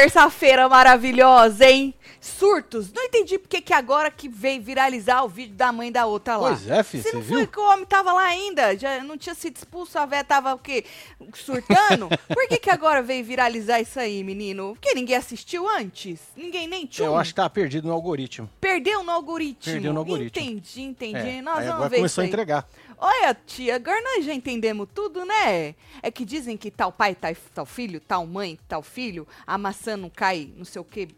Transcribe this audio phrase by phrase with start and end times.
[0.00, 1.94] terça-feira maravilhosa, hein?
[2.20, 2.92] Surtos.
[2.92, 6.48] Não entendi porque que agora que veio viralizar o vídeo da mãe da outra lá.
[6.50, 7.38] Pois é, filho, você não viu?
[7.38, 10.54] foi que o homem tava lá ainda, já não tinha sido expulso, a véia tava
[10.54, 10.84] o quê?
[11.34, 12.08] Surtando?
[12.28, 14.72] Por que que agora veio viralizar isso aí, menino?
[14.72, 16.20] Porque ninguém assistiu antes?
[16.36, 17.04] Ninguém nem tchum.
[17.04, 18.48] Eu acho que tava perdido no algoritmo.
[18.60, 19.72] Perdeu no algoritmo.
[19.72, 20.42] Perdeu no algoritmo.
[20.42, 21.16] Entendi, entendi.
[21.16, 22.68] É, Nós aí vamos agora ver isso começou a entregar.
[23.02, 25.74] Olha, tia, agora nós já entendemos tudo, né?
[26.02, 29.96] É que dizem que tal pai, tal, tal filho, tal mãe, tal filho, a maçã
[29.96, 31.08] não cai, não sei o quê,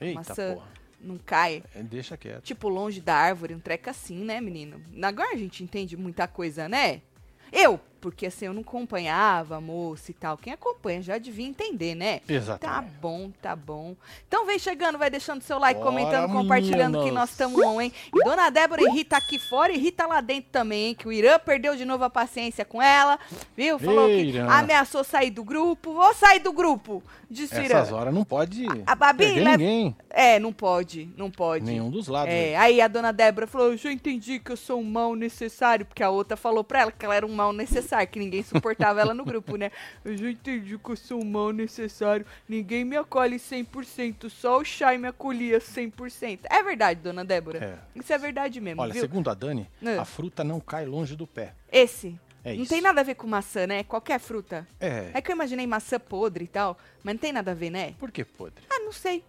[0.00, 0.68] Eita, maçã porra.
[1.00, 1.64] não cai.
[1.74, 2.44] É, Deixa quieto.
[2.44, 4.80] Tipo, longe da árvore, um treco assim, né, menino?
[5.02, 7.02] Agora a gente entende muita coisa, né?
[7.50, 10.36] Eu, porque assim, eu não acompanhava a moça e tal.
[10.36, 12.18] Quem acompanha já devia entender, né?
[12.18, 12.92] Tá Exatamente.
[13.00, 13.94] bom, tá bom.
[14.26, 17.92] Então vem chegando, vai deixando seu like, Bora, comentando, compartilhando que nós estamos on, hein?
[18.12, 20.94] E Dona Débora e Rita aqui fora e Rita lá dentro também, hein?
[20.94, 23.18] Que o Irã perdeu de novo a paciência com ela,
[23.56, 23.78] viu?
[23.78, 25.94] Falou que ameaçou sair do grupo.
[25.94, 27.78] Vou sair do grupo, disse o Irã.
[27.78, 29.96] Essas horas não pode a Babi perder leva- ninguém.
[30.10, 31.64] É, não pode, não pode.
[31.64, 32.32] Nenhum dos lados.
[32.34, 32.58] É, velho.
[32.60, 36.02] aí a dona Débora falou: Eu já entendi que eu sou um mal necessário, porque
[36.02, 39.12] a outra falou pra ela que ela era um mal necessário, que ninguém suportava ela
[39.14, 39.70] no grupo, né?
[40.04, 44.64] Eu já entendi que eu sou um mal necessário, ninguém me acolhe 100%, só o
[44.64, 46.40] Chay me acolhia 100%.
[46.50, 47.82] É verdade, dona Débora.
[47.94, 49.02] Isso é verdade mesmo, Olha, viu?
[49.02, 49.98] segundo a Dani, É.
[49.98, 51.54] a fruta não cai longe do pé.
[51.70, 52.18] Esse.
[52.44, 53.84] É não tem nada a ver com maçã, né?
[53.84, 54.66] Qualquer fruta.
[54.80, 55.10] É.
[55.14, 57.94] É que eu imaginei maçã podre e tal, mas não tem nada a ver, né?
[58.00, 58.64] Por que podre?
[58.68, 59.22] Ah, não sei.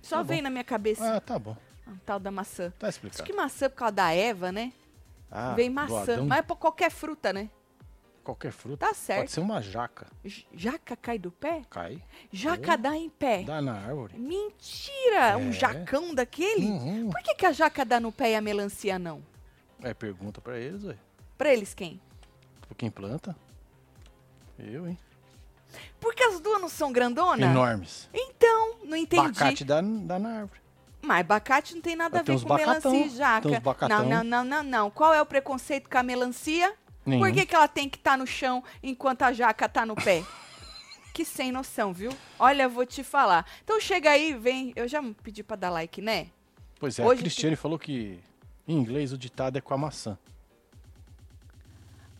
[0.00, 0.28] Só Tá bom.
[0.28, 1.56] vem na minha cabeça Ah, tá bom.
[1.86, 2.72] a tal da maçã.
[2.78, 3.24] Tá Acho explicado.
[3.24, 4.72] que maçã por causa da Eva, né?
[5.32, 6.22] Ah, Vem maçã.
[6.24, 7.48] Mas é pra qualquer fruta, né?
[8.22, 8.86] Qualquer fruta.
[8.86, 9.20] Tá certo.
[9.20, 10.06] Pode ser uma jaca.
[10.24, 11.62] J- Jaca cai do pé?
[11.68, 12.00] Cai.
[12.30, 12.76] Jaca Oh.
[12.76, 13.42] dá em pé.
[13.42, 14.16] Dá na árvore.
[14.16, 15.36] Mentira!
[15.38, 15.52] Um É.
[15.52, 16.66] jacão daquele?
[16.66, 17.10] Uhum.
[17.10, 19.22] Por que, que a jaca dá no pé e a melancia não?
[19.82, 20.96] É pergunta pra eles, ué.
[21.36, 22.00] Pra eles quem?
[22.68, 23.34] Por quem planta?
[24.56, 24.96] Eu, hein?
[25.98, 27.40] Porque as duas não são grandonas?
[27.50, 28.08] Enormes.
[28.14, 29.26] Então, não entendi.
[29.26, 30.60] Abacate dá, dá na árvore.
[31.02, 33.88] Mas abacate não tem nada a ver com bacatão, melancia e jaca.
[33.88, 34.90] Não, não, não, não, não.
[34.90, 36.72] Qual é o preconceito com a melancia?
[37.04, 37.20] Nenhum.
[37.20, 40.22] Por que, que ela tem que estar no chão enquanto a jaca tá no pé?
[41.12, 42.12] que sem noção, viu?
[42.38, 43.44] Olha, vou te falar.
[43.64, 44.72] Então chega aí, vem.
[44.76, 46.28] Eu já pedi pra dar like, né?
[46.78, 48.18] Pois é, Hoje a Cristiane falou que
[48.66, 50.16] em inglês o ditado é com a maçã.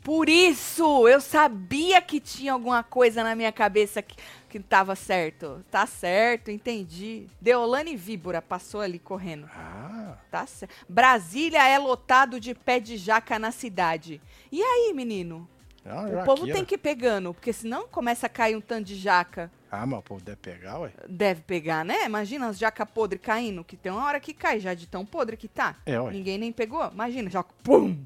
[0.02, 4.16] Por isso, eu sabia que tinha alguma coisa na minha cabeça que,
[4.52, 5.64] que tava certo.
[5.70, 7.26] Tá certo, entendi.
[7.40, 9.48] Deolane Víbora passou ali correndo.
[9.56, 10.74] Ah, Tá certo.
[10.86, 14.20] Brasília é lotado de pé de jaca na cidade.
[14.50, 15.48] E aí, menino?
[15.86, 18.94] uma O povo tem que ir pegando, porque senão começa a cair um tanto de
[18.94, 19.50] jaca.
[19.70, 20.92] Ah, mas o povo deve pegar, ué.
[21.08, 22.04] Deve pegar, né?
[22.04, 25.34] Imagina as jaca podre caindo, que tem uma hora que cai já de tão podre
[25.36, 25.76] que tá.
[25.86, 26.12] É, ué.
[26.12, 26.86] Ninguém nem pegou.
[26.92, 27.96] Imagina, jaca, pum!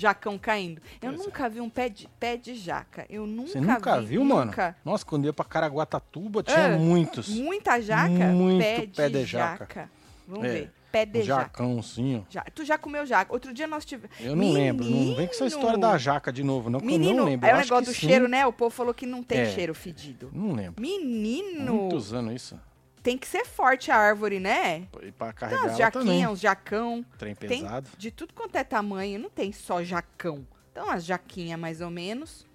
[0.00, 0.80] Jacão caindo.
[1.02, 1.24] Eu Pois é.
[1.24, 3.04] nunca vi um pé de, pé de jaca.
[3.10, 4.46] Eu nunca Você nunca vi, viu, mano?
[4.46, 4.76] nunca.
[4.84, 7.28] Nossa, quando ia pra Caraguatatuba tinha É, muitos.
[7.28, 8.08] Muita jaca?
[8.28, 9.58] Muito pé de, pé de jaca.
[9.64, 9.90] jaca.
[10.26, 10.72] Vamos É, ver.
[10.90, 11.42] Pé de Um jaca.
[11.42, 12.26] jacãozinho.
[12.28, 13.32] Já- Tu já comeu jaca?
[13.32, 14.16] Outro dia nós tivemos.
[14.18, 14.84] Eu não lembro.
[14.84, 17.46] Não vem com essa história da jaca de novo, não, que eu Menino, não lembro.
[17.46, 18.08] é Eu o negócio do sim.
[18.08, 18.44] cheiro, né?
[18.44, 19.46] O povo falou que não tem É.
[19.46, 20.30] cheiro fedido.
[20.32, 20.80] Não lembro.
[20.82, 22.58] Menino, Muitos anos isso.
[23.02, 24.86] Tem que ser forte a árvore, né?
[25.02, 27.04] E pra Tem carregar umas ela jaquinhas, uns jacão.
[27.18, 27.88] Trem Tem pesado.
[27.96, 30.46] de tudo quanto é tamanho, não tem só jacão.
[30.72, 32.46] Então, as jaquinhas mais ou menos.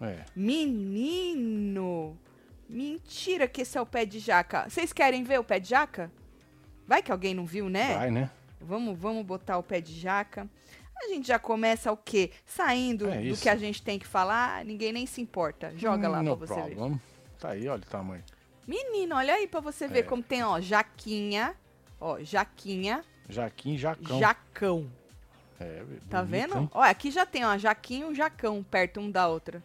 [0.00, 0.24] É.
[0.34, 2.18] Menino!
[2.68, 4.68] Mentira que esse é o pé de jaca.
[4.68, 6.10] Vocês querem ver o pé de jaca?
[6.86, 7.94] Vai que alguém não viu, né?
[7.94, 8.30] Vai, né?
[8.60, 10.48] Vamos, vamos botar o pé de jaca.
[10.96, 12.30] A gente já começa o quê?
[12.46, 15.72] Saindo É do que a gente tem que falar, ninguém nem se importa.
[15.76, 16.74] Joga lá Hum, pra no você ver.
[16.74, 17.00] problem.
[17.38, 18.22] Tá aí, olha o tamanho.
[18.66, 20.02] Menino, olha aí pra você ver É.
[20.02, 21.54] como tem, ó, jaquinha,
[22.00, 24.18] ó, jaquinha, Jaquim, jacão.
[24.18, 24.90] jacão.
[25.60, 26.58] É, Tá bonito, vendo?
[26.58, 26.70] hein?
[26.74, 29.62] Ó, aqui já tem, ó, jaquinho e um jacão perto um da outra.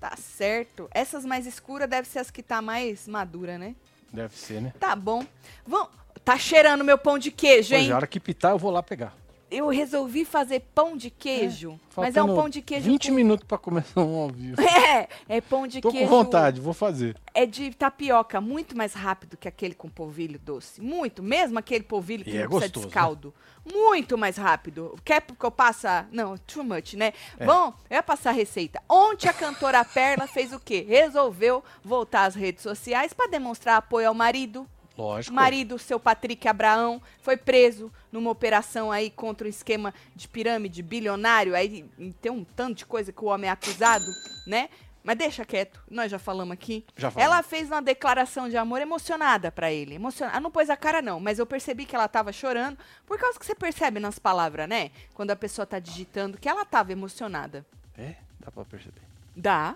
[0.00, 0.88] Tá certo.
[0.92, 3.74] Essas mais escuras devem ser as que tá mais madura, né?
[4.12, 4.72] Deve ser, né?
[4.80, 5.24] Tá bom.
[5.66, 5.88] Vamos.
[6.24, 7.88] Tá cheirando meu pão de queijo, Pois hein?
[7.90, 9.14] é, a hora que pitar eu vou lá pegar.
[9.50, 11.78] Eu resolvi fazer pão de queijo.
[11.96, 14.56] mas é um pão de queijo 20 minutos pra começar um ao vivo.
[14.56, 14.62] com...
[14.90, 16.08] É, é pão de Tô queijo.
[16.08, 17.16] com vontade, vou fazer.
[17.32, 20.80] É de tapioca, muito mais rápido que aquele com polvilho doce.
[20.80, 21.22] Muito.
[21.22, 23.34] Mesmo aquele polvilho que E não é precisa gostoso, de caldo.
[23.72, 24.98] Muito mais rápido.
[25.04, 25.86] Quer que eu passe?
[26.10, 27.12] Não, too much, né?
[27.38, 27.44] É.
[27.46, 28.80] Bom, eu ia passar a receita.
[28.88, 30.84] Ontem a cantora Perla fez o quê?
[30.88, 34.66] Resolveu voltar às redes sociais para demonstrar apoio ao marido.
[35.00, 35.34] Lógico.
[35.34, 41.56] marido, seu Patrick Abraão, foi preso numa operação aí contra um esquema de pirâmide bilionário.
[41.56, 41.88] Aí
[42.20, 44.06] tem um tanto de coisa que o homem é acusado,
[44.46, 44.68] né?
[45.02, 46.84] Mas deixa quieto, nós já falamos aqui.
[46.94, 47.34] Já falamos.
[47.34, 49.94] Ela fez uma declaração de amor emocionada pra ele.
[49.94, 50.36] Emocionada.
[50.36, 52.76] Ela não pôs a cara, não, mas eu percebi que ela tava chorando.
[53.06, 54.90] Por causa que você percebe nas palavras, né?
[55.14, 57.64] Quando a pessoa tá digitando, que ela tava emocionada.
[57.96, 59.00] É, dá pra perceber.
[59.34, 59.74] Dá.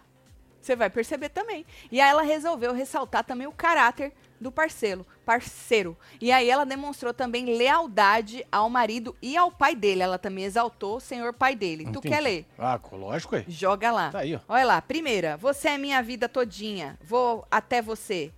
[0.61, 1.65] Você vai perceber também.
[1.91, 4.13] E aí ela resolveu ressaltar também o caráter
[4.45, 5.97] do parceiro, parceiro.
[6.21, 10.03] E aí ela demonstrou também lealdade ao marido e ao pai dele.
[10.03, 11.85] Ela também exaltou o senhor pai dele.
[11.85, 12.09] Tu Entendi.
[12.09, 12.47] quer ler?
[12.59, 13.45] Ah, lógico, é.
[13.49, 14.11] Joga lá.
[14.11, 14.41] Tá aí, ó.
[14.47, 16.99] Olha lá, primeira, você é minha vida todinha.
[17.03, 18.31] Vou até você.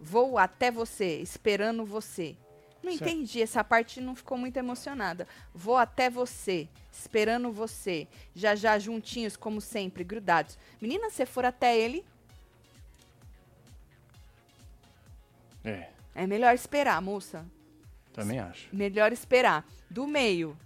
[0.00, 2.36] Vou até você, esperando você.
[2.82, 3.08] Não Certo.
[3.08, 5.26] entendi, essa parte não ficou muito emocionada.
[5.54, 8.08] Vou até você, esperando você.
[8.34, 10.58] Já já juntinhos, como sempre, grudados.
[10.80, 12.04] Menina, se for até ele,
[15.64, 17.46] É, é melhor esperar, moça.
[18.12, 18.68] também acho.
[18.72, 19.64] Melhor esperar.
[19.90, 20.56] Do meio.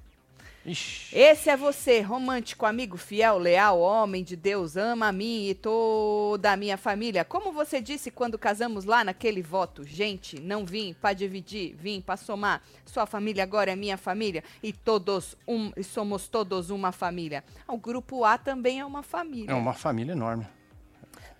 [0.66, 1.16] Ixi.
[1.16, 6.52] Esse é você, romântico, amigo, fiel, leal, homem de Deus, ama a mim e toda
[6.52, 7.24] a minha família.
[7.24, 12.18] Como você disse quando casamos lá naquele voto, gente, não vim para dividir, vim para
[12.18, 12.62] somar.
[12.84, 17.42] Sua família agora é minha família e todos um, e somos todos uma família.
[17.66, 19.50] O grupo A também é uma família.
[19.50, 20.46] É uma família enorme.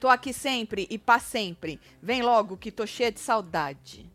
[0.00, 1.80] Tô aqui sempre e para sempre.
[2.00, 4.08] Vem logo que tô cheia de saudade.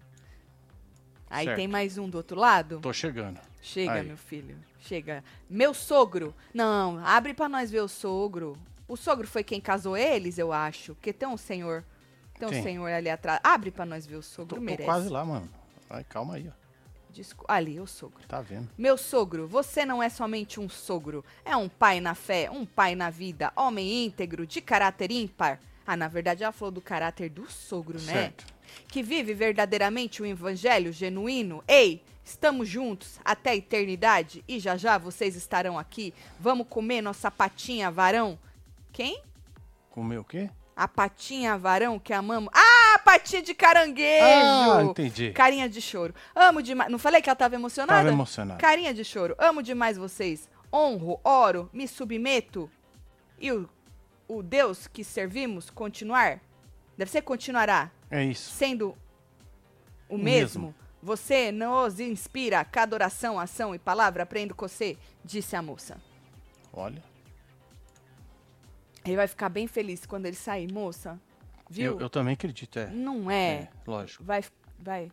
[1.29, 1.57] Aí Certo.
[1.57, 2.79] tem mais um do outro lado.
[2.79, 3.39] Tô chegando.
[3.61, 4.03] Chega, Aí.
[4.07, 4.57] meu filho.
[4.79, 5.23] Chega.
[5.49, 6.33] Meu sogro.
[6.53, 8.57] Não, abre pra nós ver o sogro.
[8.87, 10.93] O sogro foi quem casou eles, eu acho.
[10.95, 11.83] Porque tem um senhor.
[12.37, 13.39] Tem um senhor ali atrás.
[13.43, 14.49] Abre pra nós ver o sogro.
[14.49, 14.85] Tô, tô merece.
[14.85, 15.49] quase lá, mano.
[15.89, 16.63] Vai, calma aí, ó.
[17.47, 18.25] Ali, o sogro.
[18.27, 18.69] Tá vendo?
[18.77, 21.23] Meu sogro, você não é somente um sogro.
[21.45, 25.59] É um pai na fé, um pai na vida, homem íntegro, de caráter ímpar.
[25.85, 28.13] Ah, na verdade ela falou do caráter do sogro, né?
[28.13, 28.45] Certo.
[28.87, 31.63] que vive verdadeiramente o evangelho genuíno?
[31.67, 36.13] Ei, estamos juntos até a eternidade e já já vocês estarão aqui.
[36.39, 38.39] Vamos comer nossa patinha varão?
[38.91, 39.21] Quem?
[39.89, 40.49] Comer o quê?
[40.75, 42.49] A patinha varão que amamos.
[42.51, 44.25] Ah, patinha de caranguejo!
[44.25, 45.31] Ah, entendi.
[45.31, 46.15] Carinha de choro.
[46.33, 46.89] Amo demais.
[46.91, 47.99] Não falei que ela tava emocionada?
[47.99, 48.59] Tava emocionado.
[48.59, 49.35] Carinha de choro.
[49.37, 50.49] Amo demais vocês.
[50.73, 52.67] Honro, oro, me submeto.
[53.39, 53.69] E o,
[54.37, 56.39] o Deus que servimos continuar?
[56.97, 58.51] Deve ser continuará É isso.
[58.51, 58.95] sendo
[60.09, 60.67] o mesmo.
[60.67, 60.75] mesmo.
[61.01, 65.97] Você nos inspira cada oração, ação e palavra, aprendo com você, disse a moça.
[66.71, 67.03] Olha.
[69.05, 71.19] Ele vai ficar bem feliz quando ele sair, moça.
[71.69, 71.93] Viu?
[71.93, 72.87] Eu, eu também acredito, é.
[72.89, 73.67] Não é.
[73.85, 74.23] Lógico.
[74.23, 74.43] Vai,
[74.79, 75.11] vai.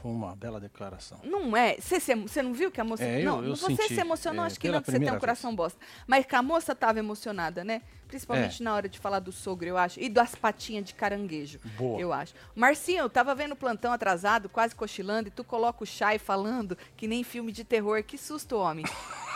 [0.00, 1.20] Foi uma bela declaração.
[1.24, 1.76] Não é.
[1.78, 3.04] Você não viu que a moça.
[3.04, 5.10] É, eu- não, eu você senti, se emocionou, é, acho que não, que você tem
[5.12, 5.78] um coração bosta.
[6.06, 7.82] Mas que a moça tava emocionada, né?
[8.08, 8.64] Principalmente É.
[8.64, 9.98] na hora de falar do sogro, eu acho.
[10.00, 11.58] E das patinhas de caranguejo.
[11.76, 12.00] Boa.
[12.00, 12.34] Eu acho.
[12.54, 16.78] Marcinho, eu tava vendo o plantão atrasado, quase cochilando, e tu coloca o chai falando
[16.96, 18.02] que nem filme de terror.
[18.04, 18.84] Que susto, homem.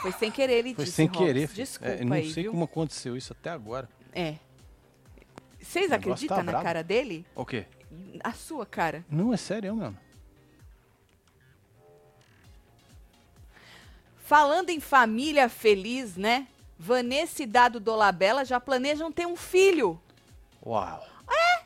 [0.02, 0.96] Foi sem querer, ele Foi disse.
[0.96, 1.24] sem Robson.
[1.24, 1.48] querer.
[1.48, 2.52] Desculpa É, não aí, sei viu?
[2.52, 3.88] como aconteceu isso até agora.
[4.12, 4.36] É.
[5.60, 6.64] Vocês acreditam tá na brabo.
[6.64, 7.26] cara dele?
[7.34, 7.66] O quê?
[8.24, 9.04] A sua cara.
[9.10, 9.98] Não, é sério, mano.
[14.24, 16.46] Falando em família feliz, né?
[16.82, 20.00] Vanessa e Dado Dolabella já planejam ter um filho.
[20.64, 21.06] Uau.
[21.30, 21.60] É?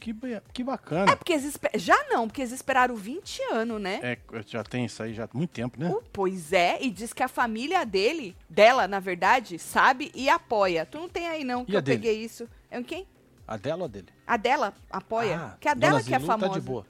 [0.00, 0.12] Que,
[0.52, 1.12] que bacana.
[1.12, 4.00] É porque eles já não, porque eles esperaram 20 anos, né?
[4.02, 5.88] É, já tem isso aí já há muito tempo, né?
[5.88, 10.84] Uh, pois é, e diz que a família dele, dela, na verdade, sabe e apoia.
[10.84, 11.98] Tu não tem aí não, que E a eu dele?
[11.98, 12.48] peguei isso.
[12.68, 13.06] É quem?
[13.46, 14.08] A dela ou a dele?
[14.26, 15.36] A dela apoia?
[15.40, 16.52] Ah, que a dela que é famosa.
[16.54, 16.84] Tá de boa.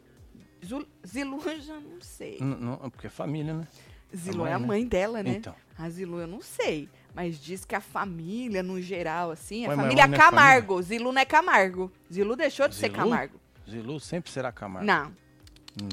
[0.65, 2.39] Zul- Zilu, eu já não sei.
[2.41, 3.69] N- não, porque é família, né?
[4.15, 4.67] Zilu mãe, é a né?
[4.67, 5.31] mãe dela, né?
[5.33, 5.55] Então.
[5.79, 6.89] A Zilu eu não sei.
[7.17, 10.83] Mas diz que a família, no geral, assim, a Ué, mas família não é Camargo.
[10.83, 11.91] Zilu não é Camargo.
[12.13, 12.95] Zilu deixou de ser Zilu?
[12.95, 13.41] Camargo.
[13.67, 14.87] Zilu sempre será Camargo.
[14.87, 15.17] Não,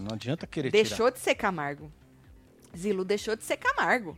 [0.01, 1.89] Não adianta querer deixou de ser Camargo.
[2.75, 4.17] Zilu deixou de ser Camargo.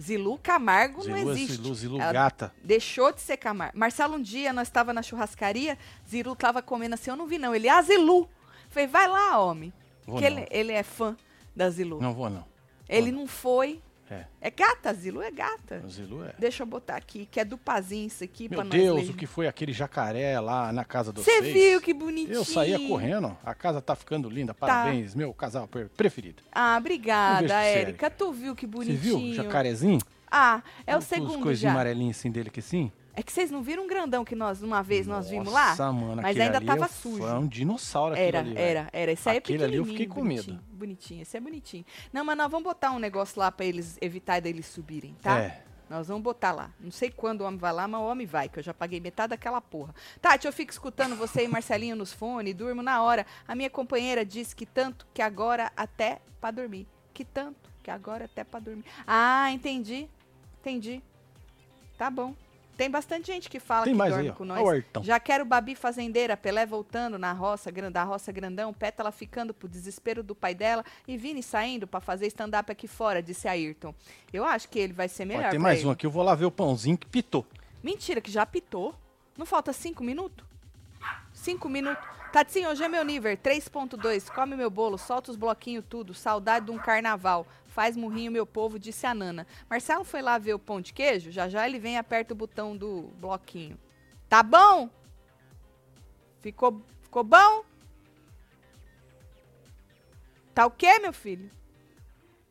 [0.00, 1.12] Zilu Camargo tirar.
[1.12, 1.56] não Zilu, é existe.
[1.56, 2.54] Zilu, Zilu Ela gata.
[2.64, 3.78] Deixou de ser Camargo.
[3.78, 5.76] Marcelo, um dia nós estava na churrascaria,
[6.08, 7.54] Zilu tava comendo assim, eu não vi não.
[7.54, 8.30] Ele, ah, Zilu.
[8.70, 9.70] Falei, vai lá, homem.
[10.06, 10.38] Vou Porque não.
[10.38, 11.14] ele, ele é fã
[11.54, 12.00] da Zilu.
[12.00, 12.46] Não vou não.
[12.88, 13.82] ele não foi.
[14.10, 15.82] É, É gata, Zilu é gata.
[15.84, 16.32] o Zilu é.
[16.38, 19.48] Deixa eu botar aqui, que é do Pazinho isso aqui Meu Deus, o que foi
[19.48, 22.34] aquele jacaré lá na casa do Você viu que bonitinho?
[22.34, 23.36] Eu saía correndo.
[23.44, 24.54] A casa tá ficando linda.
[24.54, 26.42] Parabéns, meu casal pre- preferido.
[26.52, 28.08] Ah, obrigada, você, Érica.
[28.10, 28.98] Tu viu que Você bonitinho?
[28.98, 29.98] viu o jacarezinho?
[30.30, 31.70] Ah, é o Os segundo coisinhas já.
[31.72, 32.92] amarelinhas assim dele aqui assim?
[33.18, 35.70] É que vocês não viram um grandão que nós, uma vez, nós vimos lá?
[35.70, 37.22] Nossa, mano, Mas ainda ali tava sujo.
[37.22, 38.60] Foi um dinossauro aquele Era, ali, velho.
[38.66, 39.12] era, era.
[39.12, 40.42] Esse aí é Aquele ali eu pequenininho, fiquei com medo.
[40.44, 41.84] bonitinho, Bonitinho, esse é bonitinho.
[42.12, 45.38] Não, mas nós vamos botar um negócio lá pra eles evitar deles subirem, tá?
[45.40, 45.62] É.
[45.88, 46.70] Nós vamos botar lá.
[46.78, 49.00] Não sei quando o homem vai lá, mas o homem vai, que eu já paguei
[49.00, 49.94] metade daquela porra.
[50.20, 53.24] Tati, eu fico escutando você e Marcelinho nos fones, durmo na hora.
[53.48, 56.86] A minha companheira disse que tanto que agora até pra dormir.
[57.14, 58.84] Que tanto que agora até pra dormir.
[59.06, 60.06] Ah, entendi.
[60.60, 61.00] Entendi.
[61.96, 62.34] Tá bom.
[62.76, 64.84] Tem bastante gente que fala Tem que mais dorme aí, com nós.
[65.02, 70.22] Já quero Babi Fazendeira, Pelé voltando na roça, da roça grandão, Pétala ficando pro desespero
[70.22, 73.94] do pai dela e Vini saindo pra fazer stand-up aqui fora, disse Ayrton.
[74.32, 75.88] Eu acho que ele vai ser melhor Ó, tem mais ele.
[75.88, 76.04] um aqui.
[76.06, 77.46] Eu vou lá ver o pãozinho que pitou.
[77.82, 78.94] Mentira, que já pitou.
[79.36, 80.44] Não falta cinco minutos?
[81.32, 82.04] Cinco minutos.
[82.36, 84.30] Tatinho, hoje é meu nível, 3.2.
[84.30, 86.12] Come meu bolo, solta os bloquinhos tudo.
[86.12, 87.46] Saudade de um carnaval.
[87.64, 89.46] Faz murrinho, meu povo, disse a Nana.
[89.70, 91.30] Marcelo foi lá ver o pão de queijo?
[91.30, 93.78] Já já ele vem e aperta o botão do bloquinho.
[94.28, 94.90] Tá bom?
[96.42, 97.64] Ficou, ficou bom?
[100.52, 101.50] Tá o quê, meu filho?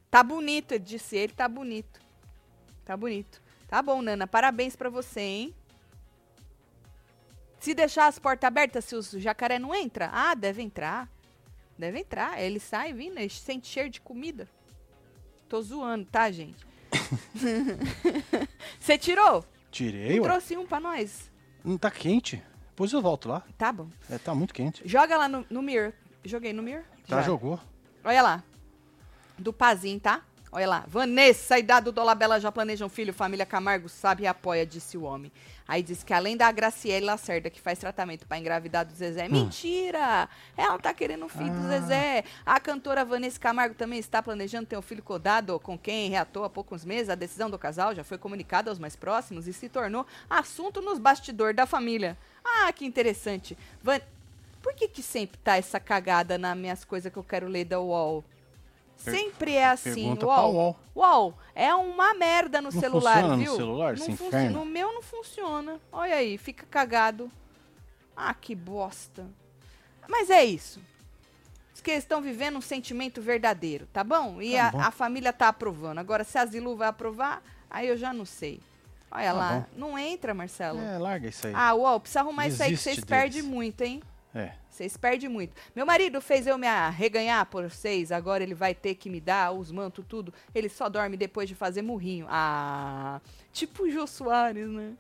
[0.10, 2.02] Tá bonito, disse ele, tá bonito.
[2.84, 3.40] Tá bonito.
[3.68, 5.56] Tá bom, Nana, parabéns pra você, hein?
[7.66, 11.10] Se deixar as portas abertas, se os jacaré não entra, ah, deve entrar.
[11.76, 12.40] Deve entrar.
[12.40, 14.48] Ele sai vindo, ele sente cheiro de comida.
[15.50, 16.64] Tô zoando, tá, gente?
[18.80, 19.44] Você tirou?
[19.72, 20.24] Tirei, ué.
[20.24, 21.32] Trouxe um pra nós.
[21.64, 22.40] Não tá quente.
[22.68, 23.42] Depois eu volto lá.
[23.58, 23.90] Tá bom.
[24.12, 24.88] É, tá muito quente.
[24.88, 25.96] Joga lá no, no Mir.
[26.24, 26.84] Joguei no Mir?
[27.08, 27.22] Tá, Já.
[27.24, 27.60] jogou.
[28.04, 28.44] Olha lá.
[29.40, 30.24] Do Pazinho, tá?
[30.52, 30.86] Olha lá.
[30.88, 33.14] Vanessa e Dado Dolabella já planejam filho.
[33.14, 35.32] Família Camargo sabe e apoia, disse o homem.
[35.68, 39.28] Aí diz que além da Graciele Lacerda, que faz tratamento pra engravidar do Zezé.
[39.28, 40.30] Mentira!
[40.56, 41.80] Ela tá querendo um filho do Ah.
[41.80, 42.24] Zezé.
[42.46, 46.50] A cantora Vanessa Camargo também está planejando ter um filho codado com quem reatou há
[46.50, 47.10] poucos meses.
[47.10, 51.00] A decisão do casal já foi comunicada aos mais próximos e se tornou assunto nos
[51.00, 52.16] bastidores da família.
[52.44, 53.58] Ah, que interessante.
[53.84, 54.00] Van...
[54.62, 57.80] Por que que sempre tá essa cagada nas minhas coisas que eu quero ler da
[57.80, 58.24] UOL?
[58.98, 60.54] Sempre é assim, UOL.
[60.54, 60.80] UOL.
[60.96, 63.56] Uau, é uma merda no Não celular, funciona no viu?
[63.56, 64.60] celular, não esse funci- inferno?
[64.60, 65.80] No meu não funciona.
[65.92, 67.30] Olha aí, fica cagado.
[68.16, 69.26] Ah, que bosta.
[70.08, 70.80] Mas é isso.
[71.74, 74.42] Diz que eles estão vivendo um sentimento verdadeiro, tá bom?
[74.42, 74.80] E Tá a, bom.
[74.82, 76.00] a família tá aprovando.
[76.00, 78.60] Agora, se a Zilu vai aprovar, aí eu já não sei.
[79.12, 79.66] Olha Tá lá, bom.
[79.76, 80.80] não entra, Marcelo.
[80.80, 81.54] É, larga isso aí.
[81.56, 83.46] Ah, uau, precisa arrumar isso aí que Desiste vocês perdem deles.
[83.48, 84.02] muito, hein?
[84.36, 84.52] É.
[84.70, 85.54] Vocês perdem muito.
[85.74, 89.54] Meu marido fez eu me arreganhar por vocês, agora ele vai ter que me dar
[89.54, 90.34] os mantos, tudo.
[90.54, 92.28] Ele só dorme depois de fazer murrinho.
[92.30, 93.22] Ah,
[93.54, 94.92] tipo o Jô Soares, né?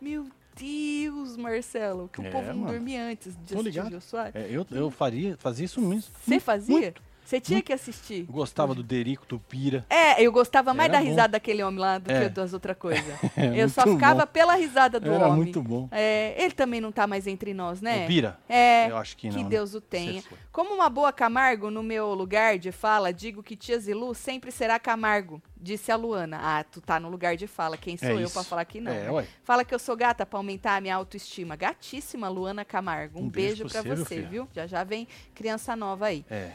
[0.00, 2.72] Meu Deus, Marcelo, que o É, povo não mano.
[2.72, 3.90] dormia antes de Tô assistir o.
[3.90, 4.34] Jô Soares.
[4.36, 6.10] É, eu, eu faria, fazia isso mesmo.
[6.24, 6.78] Você fazia?
[6.78, 7.02] muito.
[7.26, 8.22] Você tinha que assistir.
[8.22, 9.84] Gostava do Derico Tupira.
[9.90, 11.10] É, eu gostava mais Era da bom.
[11.10, 12.22] risada daquele homem lá do É.
[12.22, 13.04] que das outras coisas.
[13.36, 14.32] É, eu só ficava bom.
[14.32, 15.36] pela risada do Era homem.
[15.38, 15.88] muito bom.
[15.90, 18.04] É, ele também não tá mais entre nós, né?
[18.04, 18.38] O Pira?
[18.48, 19.42] É, Eu acho que não.
[19.42, 19.48] né?
[19.48, 20.22] Deus o tenha.
[20.52, 24.78] Como uma boa Camargo, no meu lugar de fala, digo que tia Zilu sempre será
[24.78, 26.38] Camargo, disse a Luana.
[26.40, 28.92] Ah, tu tá no lugar de fala, quem sou É eu pra falar que não?
[28.92, 29.10] É, né?
[29.10, 29.26] ué.
[29.42, 31.56] Fala que eu sou gata pra aumentar a minha autoestima.
[31.56, 33.18] Gatíssima, Luana Camargo.
[33.18, 34.48] Um, Um beijo, beijo pra pra você, viu?
[34.54, 36.52] Já já vem criança nova aí É.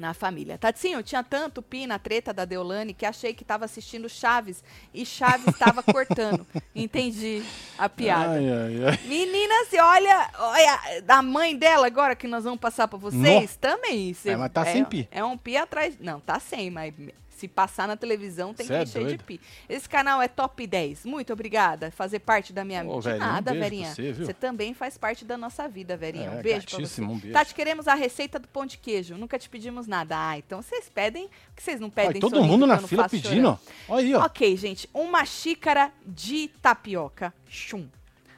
[0.00, 0.58] na família.
[0.58, 5.06] Tatinho, tinha tanto pi na treta da Deolane que achei que tava assistindo Chaves e
[5.06, 6.44] Chaves tava cortando.
[6.74, 7.42] Entendi
[7.78, 8.32] a piada.
[8.32, 8.98] Ai, ai, ai.
[9.06, 14.12] Menina, se olha, olha, da mãe dela agora que nós vamos passar pra vocês, também.
[14.14, 15.08] cê- É, mas tá sem pi.
[15.12, 15.94] É um pi atrás.
[16.00, 16.92] Não, tá sem, mas
[17.40, 19.40] se passar na televisão tem Cê que é encher de pi.
[19.66, 21.06] Esse canal é top 10.
[21.06, 21.90] Muito obrigada.
[21.90, 23.94] Fazer parte da minha um nada, pra Verinha.
[23.94, 24.34] você, viu?
[24.34, 26.26] também faz parte da nossa vida, Verinha.
[26.26, 27.00] É, um beijo pra você.
[27.00, 27.32] um beijo.
[27.32, 29.16] Tati, queremos a receita do pão de queijo.
[29.16, 30.14] Nunca te pedimos nada.
[30.18, 32.88] Ah, então vocês pedem, o que vocês não pedem Ai, todo sorrindo mundo que na
[32.88, 33.58] fila pedindo.
[33.88, 34.26] Olha aí, ó.
[34.26, 34.88] Ok, gente.
[34.92, 37.32] Uma xícara de tapioca.
[37.48, 37.88] Chum.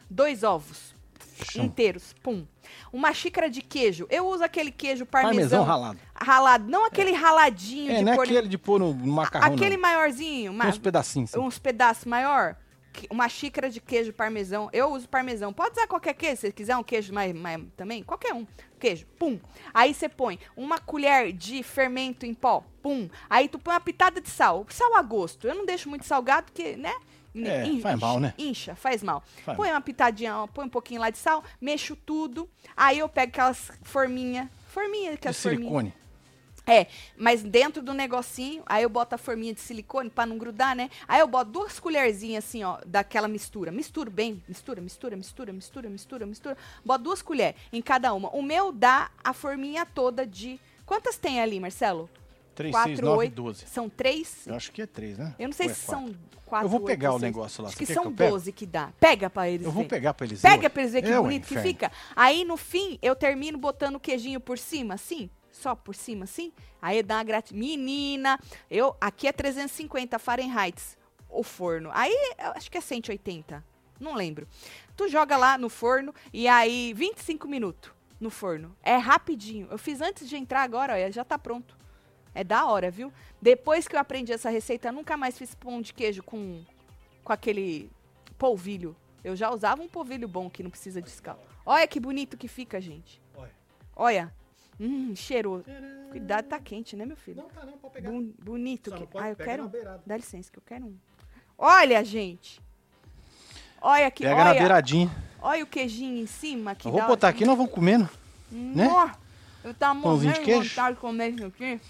[0.08, 0.91] Dois ovos
[1.44, 1.64] Chum.
[1.64, 2.14] inteiros.
[2.22, 2.46] Pum.
[2.92, 4.06] Uma xícara de queijo.
[4.10, 5.98] Eu uso aquele queijo parmesão, Parmesão ralado.
[6.14, 6.70] ralado.
[6.70, 8.24] Não aquele raladinho É, de não é pôr...
[8.24, 9.82] aquele de pôr no macarrão, Aquele não.
[9.82, 10.52] maiorzinho.
[10.52, 11.42] ma- Uns pedacinhos, assim.
[11.44, 12.56] uns pedaços maior.
[13.10, 14.68] Uma xícara de queijo parmesão.
[14.70, 15.50] Eu uso parmesão.
[15.50, 16.36] Pode usar qualquer queijo.
[16.36, 18.46] Se você quiser um queijo mais, mais também, qualquer um.
[18.78, 19.06] Queijo.
[19.18, 19.38] Pum.
[19.72, 22.62] Aí você põe uma colher de fermento em pó.
[22.82, 23.08] Pum.
[23.30, 24.66] Aí tu põe uma pitada de sal.
[24.68, 25.48] Sal a gosto.
[25.48, 26.92] Eu não deixo muito salgado, porque, né?
[27.34, 28.34] É, In- faz mal, né?
[28.36, 29.22] Incha, faz mal.
[29.44, 32.48] Faz põe uma pitadinha, põe um pouquinho lá de sal, mexo tudo.
[32.76, 35.60] Aí eu pego aquelas forminha, forminha que De as forminha.
[35.62, 35.94] silicone.
[36.64, 36.86] É,
[37.16, 40.90] mas dentro do negocinho, aí eu boto a forminha de silicone pra não grudar, né?
[41.08, 43.72] Aí eu boto duas colherzinhas assim, ó, daquela mistura.
[43.72, 46.56] Misturo bem, mistura, mistura, mistura, mistura, mistura, mistura.
[46.84, 48.28] Boto duas colheres em cada uma.
[48.30, 50.60] O meu dá a forminha toda de.
[50.86, 52.08] Quantas tem ali, Marcelo?
[52.54, 53.34] 3, Quatro, 6, 9, oito.
[53.34, 53.66] 12.
[53.66, 54.46] São três?
[54.46, 55.34] Eu acho que é 3, né?
[55.38, 56.06] Eu não sei Ou é se quatro?
[56.06, 56.16] são
[56.46, 56.66] quatro.
[56.66, 57.32] Eu vou pegar ou o seis.
[57.32, 57.68] negócio lá.
[57.68, 58.30] Acho que são que eu pegue?
[58.30, 58.92] 12 que dá.
[59.00, 59.88] Pega pra eles Eu vou verem.
[59.88, 60.68] pegar pra eles verem, Pega ué.
[60.68, 61.90] pra eles verem que É, bonito que fica.
[62.14, 65.28] Aí no fim, eu termino botando o queijinho por cima, assim.
[65.50, 66.52] Só por cima, assim.
[66.80, 67.58] Aí dá uma gratidão.
[67.60, 68.38] Menina,
[68.70, 70.80] eu, aqui é 350 Fahrenheit
[71.28, 71.90] o forno.
[71.92, 73.64] Aí eu acho que é 180.
[74.00, 74.46] Não lembro.
[74.96, 77.90] Tu joga lá no forno e aí 25 minutos
[78.20, 78.74] no forno.
[78.82, 79.68] É rapidinho.
[79.70, 81.76] Eu fiz antes de entrar agora, olha, já tá pronto.
[82.34, 83.12] É da hora, viu?
[83.40, 86.62] Depois que eu aprendi essa receita, eu nunca mais fiz pão de queijo com,
[87.22, 87.90] com aquele
[88.38, 88.96] polvilho.
[89.22, 91.38] Eu já usava um polvilho bom que não precisa de escala.
[91.64, 93.20] Olha que bonito que fica, gente.
[93.36, 93.50] Olha.
[93.94, 94.34] Olha.
[94.80, 95.64] Hum, cheiroso.
[96.10, 97.36] Cuidado, tá quente, né, meu filho?
[97.42, 98.10] Não, tá não, pode pegar.
[98.10, 98.90] Bom- bonito.
[98.90, 99.06] Só que...
[99.06, 99.98] pode Ah, eu quero na.
[100.04, 100.96] Dá licença que eu quero um.
[101.56, 102.60] Olha, gente.
[103.80, 104.58] Olha aqui, Pega na olha.
[104.58, 105.10] beiradinha.
[105.40, 106.74] Olha o queijinho em cima.
[106.74, 108.08] Que Eu vou botar aqui e nós vamos comendo.
[108.50, 108.86] né?
[108.88, 109.10] Nó,
[109.64, 111.80] Eu tava Pãozinho morrendo de vontade de comer isso aqui.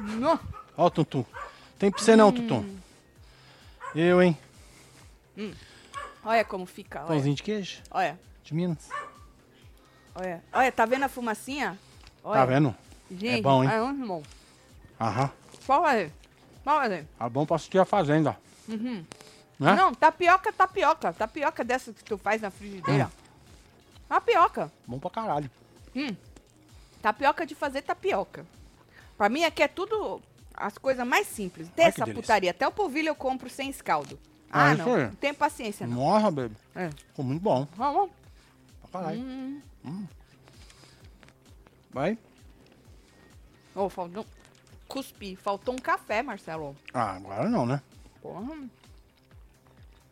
[0.00, 0.38] Nó.
[0.76, 1.24] Ó o Tuntum.
[1.78, 2.64] Tem pra você não, Tutum.
[3.94, 4.36] Eu, hein?
[6.24, 7.08] Olha como fica, olha.
[7.08, 7.80] Pãozinho de queijo.
[7.90, 8.88] Olha, De Minas.
[10.14, 10.42] olha.
[10.52, 11.78] Olha, tá vendo a fumacinha?
[12.22, 12.40] Olha.
[12.40, 12.74] Tá vendo?
[13.10, 13.70] Gente, É bom, hein?
[13.70, 14.22] É muito bom.
[15.00, 15.30] Aham.
[15.66, 16.12] Pode fazer.
[16.64, 17.06] Pode fazer.
[17.18, 18.36] Tá bom pra assistir a fazenda.
[18.68, 19.04] Uhum.
[19.58, 19.74] Né?
[19.74, 21.12] Não, tapioca, tapioca.
[21.12, 23.06] Tapioca dessa que tu faz na frigideira.
[23.06, 23.10] Hum.
[24.08, 24.70] Tapioca.
[24.86, 25.50] Bom pra caralho.
[25.96, 26.14] Hum.
[27.00, 28.44] Tapioca de fazer tapioca.
[29.18, 30.22] Pra mim aqui é tudo
[30.54, 31.68] as coisas mais simples.
[31.76, 32.52] Tem Ai, essa putaria.
[32.52, 34.18] Até o polvilho eu compro sem escaldo.
[34.50, 34.94] Ah, Ah, isso não.
[34.94, 35.02] aí.
[35.06, 35.96] Não tenho paciência, não.
[35.96, 36.56] Nossa, baby.
[36.74, 36.88] É.
[36.90, 37.66] Ficou muito bom.
[37.76, 38.10] Vamos.
[38.90, 39.20] Pra caralho.
[39.84, 40.06] Hum.
[41.90, 42.16] Vai.
[43.74, 44.24] Oh, faltou.
[44.86, 45.36] Cuspi.
[45.36, 46.74] Faltou um café, Marcelo.
[46.94, 47.82] Ah, agora não, né?
[48.22, 48.56] Porra.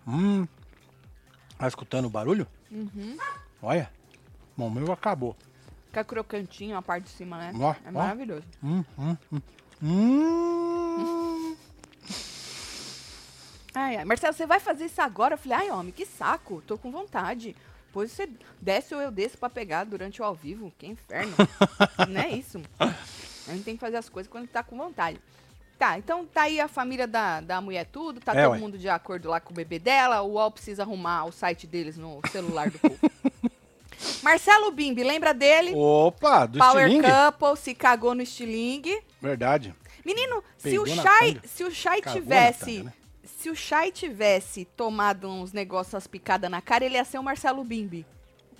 [0.06, 0.46] Hum.
[1.56, 2.46] Tá escutando o barulho?
[2.70, 3.16] Uhum.
[3.62, 3.90] Olha.
[4.56, 5.36] Bom, meu acabou.
[5.96, 7.52] Fica crocantinho a parte de cima, né?
[7.58, 7.92] Ó, é ó.
[7.92, 8.44] maravilhoso.
[8.62, 9.40] Hum, hum, hum.
[9.82, 11.56] Hum.
[13.74, 14.04] Ai, ai.
[14.04, 15.34] Marcelo, você vai fazer isso agora?
[15.34, 16.62] Eu falei, ai, homem, que saco.
[16.66, 17.56] Tô com vontade.
[17.86, 18.28] Depois você
[18.60, 20.70] desce ou eu desço pra pegar durante o ao vivo.
[20.76, 21.34] Que inferno.
[22.10, 22.60] Não é isso.
[22.78, 25.18] A gente tem que fazer as coisas quando tá com vontade.
[25.78, 28.58] Tá, então tá aí a família da, da mulher tudo, tá É, todo ué.
[28.58, 31.98] mundo de acordo lá com o bebê dela, o UOL precisa arrumar o site deles
[31.98, 32.98] no celular do povo.
[34.22, 35.72] Marcelo Bimbi, lembra dele?
[35.75, 37.08] Opa, do Power estilingue?
[37.10, 39.00] Couple, se cagou no estilingue.
[39.20, 39.75] Verdade.
[40.04, 42.92] Menino, se o Shai, se o Shai Cagou tivesse, tanga, né?
[43.25, 47.22] se o Shai tivesse tomado uns negócios as picadas na cara, ele ia ser o
[47.22, 48.07] Marcelo Bimbi.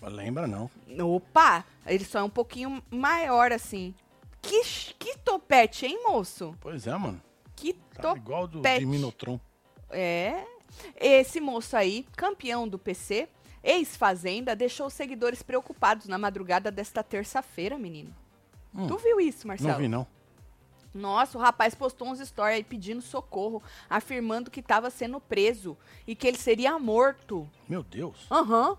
[0.03, 0.71] Lembra não.
[1.01, 3.95] Opa, ele só é um pouquinho maior assim.
[4.43, 4.63] Que,
[4.99, 6.55] que topete, hein, moço?
[6.61, 7.21] Pois é, mano.
[7.57, 8.19] Que Tá topete.
[8.21, 9.41] igual do de Minotron.
[9.91, 10.45] É.
[11.01, 13.29] Esse moço aí, campeão do PC,
[13.67, 18.15] ex-fazenda, deixou os seguidores preocupados na madrugada desta terça-feira, menino.
[18.73, 18.87] Hum.
[18.87, 19.73] Tu viu isso, Marcelo?
[19.73, 20.07] Não vi, não.
[20.95, 25.77] Nossa, o rapaz postou uns stories aí pedindo socorro, afirmando que estava sendo preso
[26.07, 27.49] e que ele seria morto.
[27.69, 28.27] Meu Deus.
[28.31, 28.79] Aham.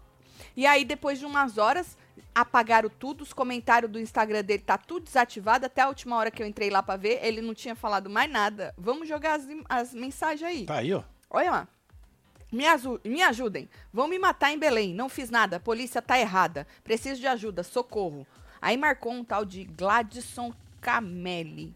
[0.56, 1.95] E aí, depois de umas horas,
[2.34, 5.65] apagaram tudo, os comentários do Instagram dele tá tudo desativado.
[5.65, 8.32] Até a última hora que eu entrei lá pra ver, ele não tinha falado mais
[8.32, 8.73] nada.
[8.78, 10.65] Vamos jogar as, as mensagens aí.
[10.65, 11.04] Tá aí, ó.
[11.30, 11.67] Olha lá.
[12.52, 12.66] Me,
[13.04, 13.70] me ajudem.
[13.92, 14.94] Vão me matar em Belém.
[14.94, 15.58] Não fiz nada.
[15.58, 16.66] A polícia tá errada.
[16.84, 17.64] Preciso de ajuda.
[17.64, 18.26] Socorro.
[18.62, 21.76] Aí marcou um tal de Gladson Camelli.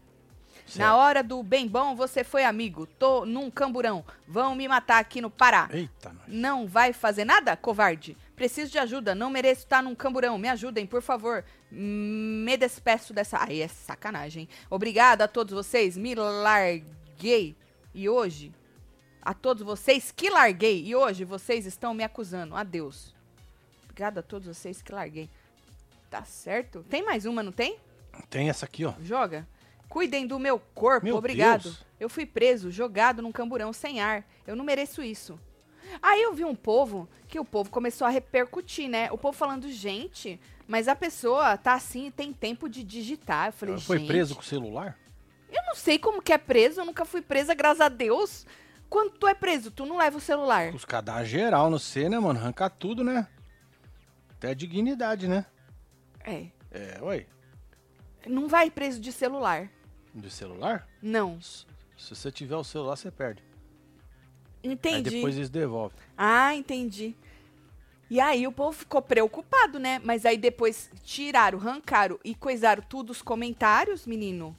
[0.76, 0.94] Na Certo.
[0.96, 2.86] hora do bem bom, você foi amigo.
[2.86, 4.04] Tô num camburão.
[4.26, 5.68] Vão me matar aqui no Pará.
[5.72, 6.22] Eita, nós.
[6.28, 8.16] Não vai fazer nada, covarde?
[8.34, 9.14] Preciso de ajuda.
[9.14, 10.38] Não mereço estar num camburão.
[10.38, 11.44] Me ajudem, por favor.
[11.70, 13.38] Me despeço dessa.
[13.38, 14.48] Ai, é sacanagem.
[14.70, 15.96] Obrigada a todos vocês.
[15.96, 17.54] Me larguei.
[17.94, 18.52] E hoje.
[19.22, 20.84] A todos vocês que larguei.
[20.84, 22.56] E hoje vocês estão me acusando.
[22.56, 23.14] Adeus.
[23.84, 25.30] Obrigada a todos vocês que larguei.
[26.10, 26.84] Tá certo?
[26.90, 27.78] Tem mais uma, não tem?
[28.28, 28.94] Tem essa aqui, ó.
[29.02, 29.46] Joga.
[29.88, 31.64] Cuidem do meu corpo, Meu obrigado.
[31.64, 31.86] Deus.
[32.00, 34.26] Eu fui preso, jogado num camburão sem ar.
[34.46, 35.38] Eu não mereço isso.
[36.00, 39.10] Aí eu vi um povo que o povo começou a repercutir, né?
[39.12, 43.48] O povo falando, gente, mas a pessoa tá assim e tem tempo de digitar.
[43.48, 44.98] Eu falei, Foi gente, preso com o celular?
[45.50, 48.46] Eu não sei como que é preso, eu nunca fui presa, graças a Deus.
[48.92, 50.74] Quando tu é preso, tu não leva o celular.
[50.74, 52.38] Os cadastros geral no C, né, mano?
[52.38, 53.26] Arrancar tudo, né?
[54.32, 55.46] Até dignidade, né?
[56.22, 56.48] É.
[56.70, 57.26] É, oi.
[58.26, 59.70] Não vai preso de celular.
[60.14, 60.86] De celular?
[61.00, 61.40] Não.
[61.40, 61.64] Se
[62.14, 63.42] você tiver o celular, você perde.
[64.62, 65.08] Aí Entendi.
[65.08, 65.98] depois eles devolvem.
[66.14, 67.16] Ah, entendi.
[68.10, 70.02] E aí o povo ficou preocupado, né?
[70.04, 74.54] Mas aí depois tiraram, arrancaram e coisaram tudo os comentários, menino.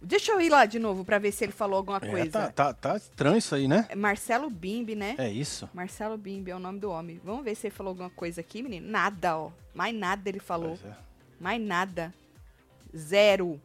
[0.00, 2.30] Deixa eu ir lá de novo pra ver se ele falou alguma É, coisa.
[2.30, 3.86] tá, tá, tá estranho isso aí, né?
[3.88, 5.16] É Marcelo Bimbi, né?
[5.18, 5.68] É isso.
[5.74, 7.20] Marcelo Bimbi é o nome do homem.
[7.24, 8.88] Vamos ver se ele falou alguma coisa aqui, menino.
[8.88, 9.50] Nada, ó.
[9.74, 10.78] Mais nada ele falou.
[10.84, 10.92] É.
[11.40, 12.14] Mais nada.
[12.96, 13.60] Zero.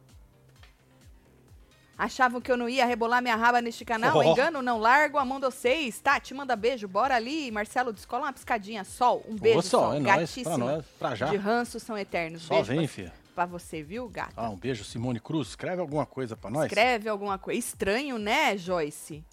[1.96, 4.16] Achavam que eu não ia rebolar minha raba neste canal?
[4.16, 4.22] Oh.
[4.24, 6.00] Engano, não largo a mão de vocês.
[6.00, 7.52] Tá, te manda beijo, bora ali.
[7.52, 8.82] Marcelo, descola uma piscadinha.
[8.82, 9.94] Sol, um beijo, Ô, Sol, Sol.
[9.94, 11.26] é nóis, pra nós, pra já.
[11.26, 12.42] De ranço são eternos.
[12.42, 13.12] Só beijo vem, pra, filha.
[13.34, 14.32] Pra você, viu, gato?
[14.36, 15.48] Ah, um beijo, Simone Cruz.
[15.48, 16.66] Escreve alguma coisa pra nós.
[16.66, 17.58] Escreve alguma coisa.
[17.58, 19.24] Estranho, né, Joyce?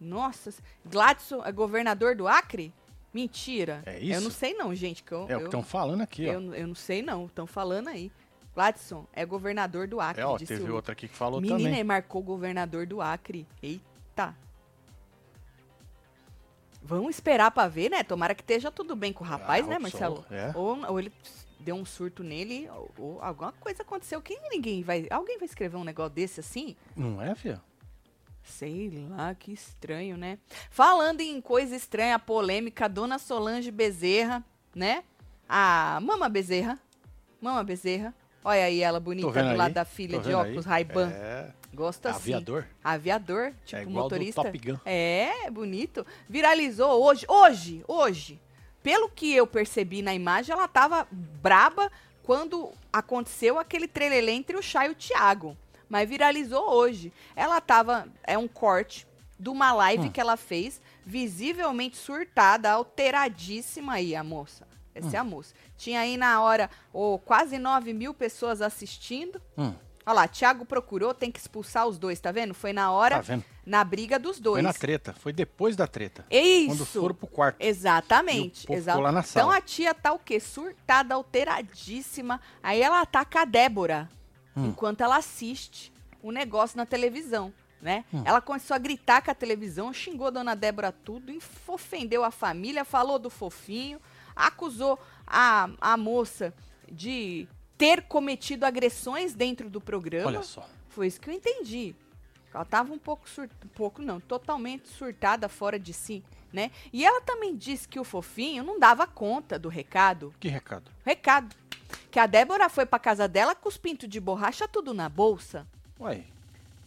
[0.00, 0.52] Nossa,
[0.84, 2.72] Gladson é governador do Acre?
[3.14, 3.82] Mentira.
[3.84, 4.14] É isso?
[4.14, 5.02] Eu não sei não, gente.
[5.02, 6.32] Que eu, É o que eu- estão falando aqui, ó.
[6.32, 7.26] eu, eu não sei não.
[7.26, 8.10] Estão falando aí.
[8.54, 10.22] Gladson é governador do Acre.
[10.22, 11.74] É, ó, teve o- outra aqui que falou Menina, também.
[11.74, 13.46] ele marcou o governador do Acre.
[13.62, 14.34] Eita.
[16.82, 18.02] Vamos esperar pra ver, né?
[18.02, 20.24] Tomara que esteja tudo bem com o rapaz, Ah, né, Marcelo?
[20.30, 20.50] é.
[20.54, 21.12] Ou, ou ele
[21.62, 24.20] deu um surto nele, ou, ou alguma coisa aconteceu.
[24.20, 25.06] Quem ninguém vai.
[25.10, 26.76] Alguém vai escrever um negócio desse assim?
[26.96, 27.60] Não é, filha?
[28.44, 30.38] Sei lá, que estranho, né?
[30.70, 34.44] Falando em coisa estranha, polêmica, Dona Solange Bezerra,
[34.74, 35.04] né?
[35.48, 36.78] A Mama Bezerra.
[37.40, 38.12] Mama Bezerra.
[38.44, 41.10] Olha aí ela bonita do aí, lado da filha de óculos Ray-Ban.
[41.10, 41.52] É.
[41.72, 42.62] Gosta é aviador.
[42.62, 42.68] Sim.
[42.84, 44.42] Aviador, tipo é igual motorista.
[44.42, 44.78] Do Top Gun.
[44.84, 46.04] É, bonito.
[46.28, 48.40] Viralizou hoje, hoje, hoje.
[48.82, 51.90] Pelo que eu percebi na imagem, ela tava braba
[52.22, 55.56] quando aconteceu aquele trelelê entre o Chay e o Thiago.
[55.88, 57.12] Mas viralizou hoje.
[57.36, 58.08] Ela tava.
[58.24, 59.06] É um corte
[59.38, 60.10] de uma live Hum.
[60.10, 64.66] que ela fez, visivelmente surtada, alteradíssima aí, a moça.
[64.94, 65.14] Essa Hum.
[65.14, 65.54] é a moça.
[65.76, 69.40] Tinha aí na hora oh, quase 9 mil pessoas assistindo.
[69.56, 72.52] Hum, Olha lá, Thiago procurou, tem que expulsar os dois, tá vendo?
[72.54, 73.44] Foi na hora, tá vendo?
[73.64, 74.56] na briga dos dois.
[74.56, 75.12] Foi na treta.
[75.12, 76.24] Foi depois da treta.
[76.30, 76.68] Isso.
[76.76, 77.56] Quando foram pro quarto.
[77.60, 78.62] Exatamente.
[78.62, 79.56] E o povo Exa ficou lá na Então sala.
[79.56, 80.40] a tia tá o quê?
[80.40, 82.40] Surtada, alteradíssima.
[82.62, 84.08] Aí ela ataca a Débora
[84.56, 84.66] Hum.
[84.66, 87.52] enquanto ela assiste o negócio na televisão.
[87.80, 88.04] Né?
[88.12, 88.22] Hum.
[88.24, 91.32] Ela começou a gritar com a televisão, xingou a dona Débora tudo,
[91.66, 93.98] ofendeu a família, falou do fofinho,
[94.36, 96.54] acusou a, a moça
[96.90, 97.48] de
[97.82, 100.28] ter cometido agressões dentro do programa.
[100.28, 100.68] Olha só.
[100.88, 101.94] Foi isso que eu entendi.
[102.54, 106.70] Ela tava um pouco surtada, um pouco não, totalmente surtada, fora de si, né?
[106.92, 110.32] E ela também disse que o fofinho não dava conta do recado.
[110.38, 110.90] Que recado.
[111.04, 111.56] Recado.
[112.10, 115.66] Que a Débora foi pra casa dela com os pintos de borracha tudo na bolsa.
[115.98, 116.22] Ué,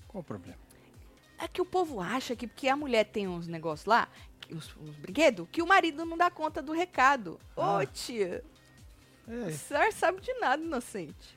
[0.07, 0.57] qual o problema?
[1.37, 4.07] É que o povo acha que porque a mulher tem uns negócios lá,
[4.51, 7.39] uns, uns brinquedos, que o marido não dá conta do recado.
[7.55, 7.85] Ô, Ah.
[7.85, 8.43] tia,
[9.27, 11.35] É, o senhor sabe de nada, inocente.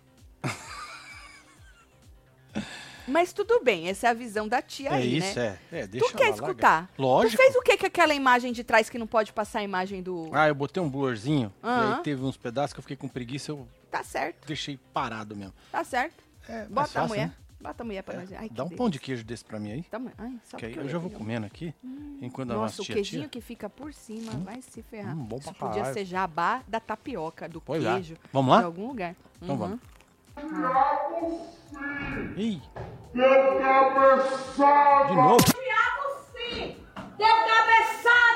[3.06, 5.58] Mas tudo bem, essa é a visão da tia é aí, isso, né?
[5.72, 5.78] é.
[5.80, 6.90] é deixa Tu quer escutar?
[6.98, 7.32] Lógico.
[7.32, 10.02] Tu fez o que com aquela imagem de trás que não pode passar a imagem
[10.02, 10.28] do.
[10.30, 11.50] Ah, eu botei um blurzinho.
[11.62, 11.96] E Aham.
[11.96, 15.54] aí teve uns pedaços que eu fiquei com preguiça, eu Tá certo, deixei parado mesmo.
[15.72, 16.22] tá certo.
[16.46, 17.26] É, Bota a fácil, mulher.
[17.28, 17.34] né?
[17.60, 18.32] Bota a mulher pra É, nós.
[18.32, 18.76] Ai, Dá um delícia.
[18.76, 19.84] pão de queijo desse pra mim aí.
[19.92, 21.74] Uma- Ai, só Que aí porque eu já vou eu- comendo aqui.
[22.22, 23.28] Enquanto a Nossa, o queijinho tia.
[23.28, 25.16] que fica por cima vai se ferrar.
[25.16, 25.94] Hum, bom Isso pra podia caralho.
[25.94, 27.92] ser jabá da tapioca, do Pois é.
[27.94, 28.16] queijo.
[28.32, 28.58] Vamos lá?
[28.60, 29.16] De algum lugar.
[29.42, 29.60] Então Uhum.
[29.60, 29.80] vamos.
[32.36, 32.62] Ih,
[33.12, 35.08] Deu cabeçada!
[35.08, 35.44] de novo.
[35.44, 36.76] Thiago sim!
[37.16, 38.27] Deu cabeçada!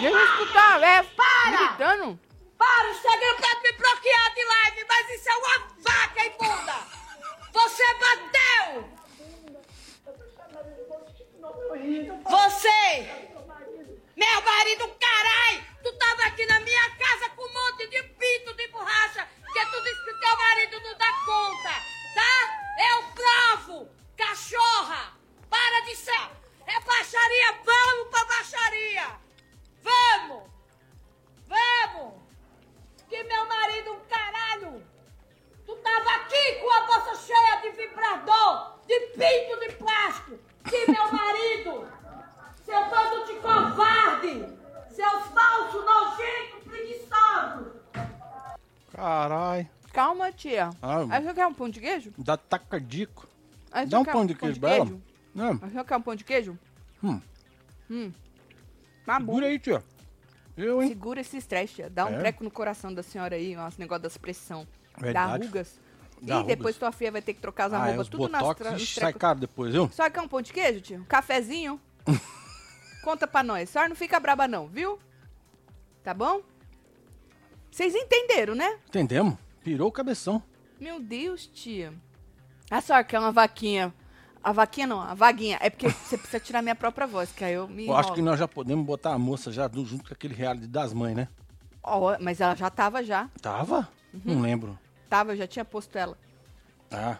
[0.00, 1.02] Deixa eu escutar, é.
[1.02, 1.56] Para!
[1.56, 2.20] Gritando.
[2.56, 2.94] Para!
[2.94, 4.27] Chega pra me bloquear
[50.70, 50.78] Tia.
[50.82, 52.12] Ah, Aí você quer um pão de queijo?
[52.18, 53.26] dá taco cardíaco.
[53.70, 54.86] Aí Dá um pão de queijo pra ela.
[55.34, 56.58] Não, Aí você quer um pão de queijo?
[57.02, 57.20] Hum.
[57.90, 58.12] Hum.
[59.04, 59.82] Tá segura aí, tia.
[60.56, 60.88] Eu, hein?
[60.88, 61.90] Segura esse estresse, tia.
[61.90, 62.18] Dá um É?
[62.18, 64.66] treco no coração da senhora aí, ó, esse negócio das pressão.
[64.96, 65.46] Dá Verdade.
[65.46, 65.80] rugas.
[66.20, 68.28] Dá e depois tua filha vai ter que trocar as Ah, é, arrobas os tudo
[68.28, 69.88] nas botox, tra- ixi, sai caro depois, viu?
[69.92, 71.00] Só quer um pão de queijo, tio?
[71.00, 71.80] Um cafezinho?
[73.04, 73.68] Conta pra nós.
[73.68, 74.98] A senhora não fica braba não, viu?
[76.02, 76.42] Tá bom?
[77.70, 78.78] Vocês entenderam, né?
[78.88, 79.36] Entendemos?
[79.62, 80.42] Pirou o cabeção.
[80.80, 81.92] Meu Deus, tia.
[82.70, 83.92] A senhora quer uma vaquinha.
[84.42, 85.58] A vaquinha não, a vaguinha.
[85.60, 88.22] É porque você precisa tirar minha própria voz, que aí eu me Eu acho que
[88.22, 91.28] nós já podemos botar a moça já junto com aquele reality das mães, né?
[91.82, 93.28] Ó, mas ela já tava já.
[93.40, 93.88] Tava?
[94.12, 94.20] Uhum.
[94.24, 94.78] Não lembro.
[95.08, 96.16] Tava, eu já tinha posto ela.
[96.90, 97.18] Ah,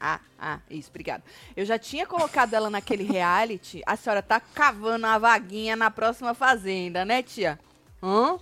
[0.00, 1.22] Ah, ah, isso, obrigado.
[1.56, 3.82] Eu já tinha colocado ela naquele reality.
[3.86, 7.58] A senhora tá cavando a vaguinha na próxima fazenda, né, tia?
[8.02, 8.38] Hã?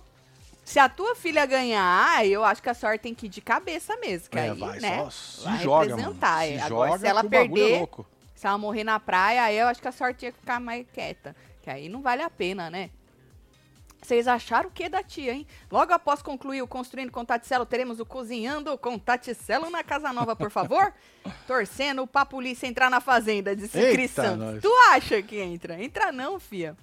[0.65, 3.95] Se a tua filha ganhar, eu acho que a senhora tem que ir de cabeça
[3.97, 4.29] mesmo.
[4.31, 4.97] Que é, aí, vai, né?
[4.97, 5.97] só se joga, mano.
[5.97, 6.61] representar, Se é.
[6.61, 8.05] Agora, joga se ela é perder, louco.
[8.33, 10.85] se ela morrer na praia, aí eu acho que a senhora tinha que ficar mais
[10.91, 11.35] quieta.
[11.61, 12.89] Que aí não vale a pena, né?
[14.01, 15.47] Vocês acharam o que da tia, hein?
[15.71, 20.35] Logo após concluir o Construindo com Taticelo, teremos o Cozinhando com Taticelo na Casa Nova,
[20.35, 20.93] por favor?
[21.47, 24.37] Torcendo pra polícia entrar na fazenda, disse Cris Santos.
[24.37, 24.61] nós.
[24.61, 25.81] Tu acha que entra?
[25.83, 26.75] Entra não, fia.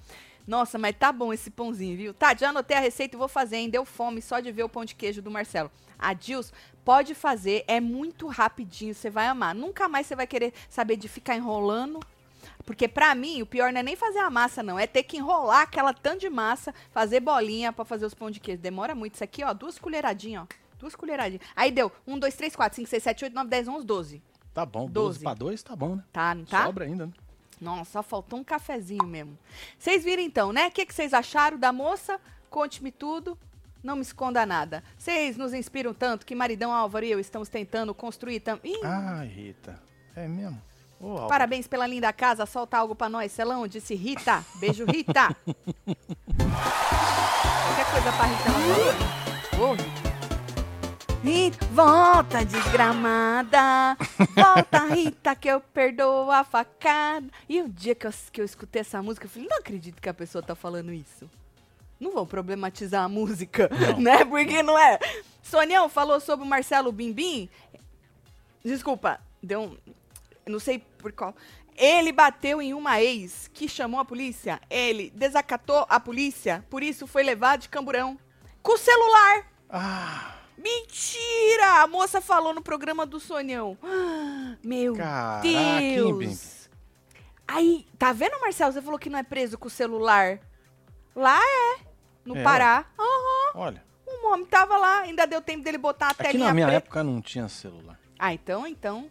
[0.47, 2.15] Nossa, mas tá bom esse pãozinho, viu?
[2.15, 3.71] Tá, já anotei a receita e vou fazer, hein?
[3.71, 5.71] Deu fome só de ver o pão de queijo do Marcelo.
[5.99, 6.53] A Dils,
[6.85, 9.55] pode fazer, é muito rapidinho, você vai amar.
[9.55, 12.01] Nunca mais você vai querer saber de ficar enrolando
[12.65, 14.79] Porque pra mim, o pior não é nem fazer a massa, não.
[14.79, 18.41] É ter que enrolar aquela tanto de massa, fazer bolinha pra fazer os pão de
[18.41, 18.61] queijo.
[18.61, 19.15] Demora muito.
[19.15, 20.47] Isso aqui, ó, duas colheradinhas, ó.
[20.79, 21.43] Duas colheradinhas.
[21.55, 24.23] Aí deu 1, 2, 3, 4, 5, 6, 7, 8, 9, 10, 11, 12.
[24.53, 25.25] Tá bom, 12 Doze.
[25.25, 26.05] pra 2 tá bom, né?
[26.13, 26.65] Tá, não tá?
[26.67, 27.13] Sobra ainda, né?
[27.63, 29.39] Nossa, só faltou um cafezinho mesmo.
[29.79, 30.67] Vocês viram então, né?
[30.67, 32.21] O que, que vocês acharam da moça?
[32.51, 33.39] Conte-me tudo.
[33.83, 34.83] Não me esconda nada.
[34.99, 38.81] Vocês nos inspiram tanto que Maridão Álvaro e eu estamos tentando construir também.
[38.85, 39.81] Ai, Rita.
[40.15, 40.61] É mesmo?
[41.01, 41.27] Ô.
[41.29, 42.47] Parabéns pela linda casa.
[42.47, 43.67] Solta algo pra nós, Celão.
[43.67, 44.45] Disse Rita.
[44.57, 45.29] Beijo, Rita.
[47.67, 48.51] Qualquer coisa pra Rita.
[49.63, 49.92] Ô, Rita.
[51.23, 53.97] Rita, volta desgramada.
[54.35, 57.27] Volta, Rita, que eu perdoo a facada.
[57.49, 60.09] E o dia que eu, que eu escutei essa música, eu falei, não acredito que
[60.09, 61.31] a pessoa tá falando isso.
[62.01, 64.01] Não vou problematizar a música, Não.
[64.01, 64.25] né?
[64.25, 64.99] Porque não é.
[65.43, 67.49] Sonião falou sobre o Marcelo Bimbim.
[68.65, 69.77] Desculpa, deu um.
[70.45, 71.37] Não sei por qual.
[71.77, 74.61] Ele bateu em uma ex que chamou a polícia.
[74.69, 78.19] Ele desacatou a polícia, por isso foi levado de camburão.
[78.61, 79.47] Com o celular.
[79.71, 81.83] Ah, Mentira!
[81.83, 83.77] A moça falou no programa do Sonhão.
[83.83, 85.43] Ah, Meu Caraca?
[85.43, 86.69] Deus.
[87.47, 88.73] Aí, tá vendo, Marcelo?
[88.73, 90.39] Você falou que não é preso com o celular.
[91.15, 91.81] Lá é.
[92.25, 92.87] No É, Pará.
[92.99, 93.53] Aham.
[93.55, 93.85] olha.
[94.07, 96.85] O homem tava lá, ainda deu tempo dele botar a Aqui telinha na minha preta.
[96.87, 97.99] época não tinha celular.
[98.19, 99.11] Ah, então, então.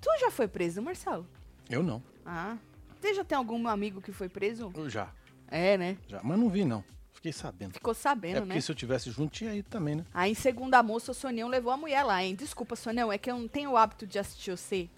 [0.00, 1.26] Tu já foi preso, Marcelo?
[1.68, 2.02] Eu não.
[2.24, 2.56] Ah.
[3.00, 4.72] Você já tem algum amigo que foi preso?
[4.74, 5.08] Eu já,
[5.48, 5.98] É, né?
[6.08, 6.20] já.
[6.24, 6.82] Mas não vi, não.
[7.18, 7.72] Fiquei sabendo.
[7.72, 8.60] Ficou sabendo, é porque né?
[8.60, 10.04] se eu tivesse junto, tinha ido também, né?
[10.14, 12.36] Aí, segundo a moça, o Sonião levou a mulher lá, hein?
[12.36, 14.88] Desculpa, Sonião, é que eu não tenho o hábito de assistir você.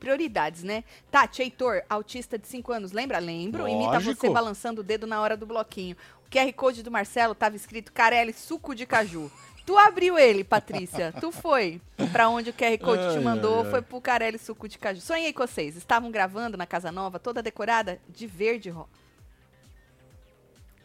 [0.00, 0.82] Prioridades, né?
[1.08, 3.20] Tati, Heitor, autista de 5 anos, lembra?
[3.20, 3.68] Lembro.
[3.68, 4.32] Imita você Lógico.
[4.32, 5.96] balançando o dedo na hora do bloquinho.
[6.26, 9.30] O QR Code do Marcelo tava escrito Carelli Suco de Caju.
[9.64, 11.14] Tu abriu ele, Patrícia.
[11.20, 13.70] tu foi pra onde o QR Code te Ai, mandou, ai, ai.
[13.70, 15.00] foi pro Carelli Suco de Caju.
[15.00, 15.76] Sonhei com vocês.
[15.76, 18.88] Estavam gravando na Casa Nova, toda decorada de verde ro...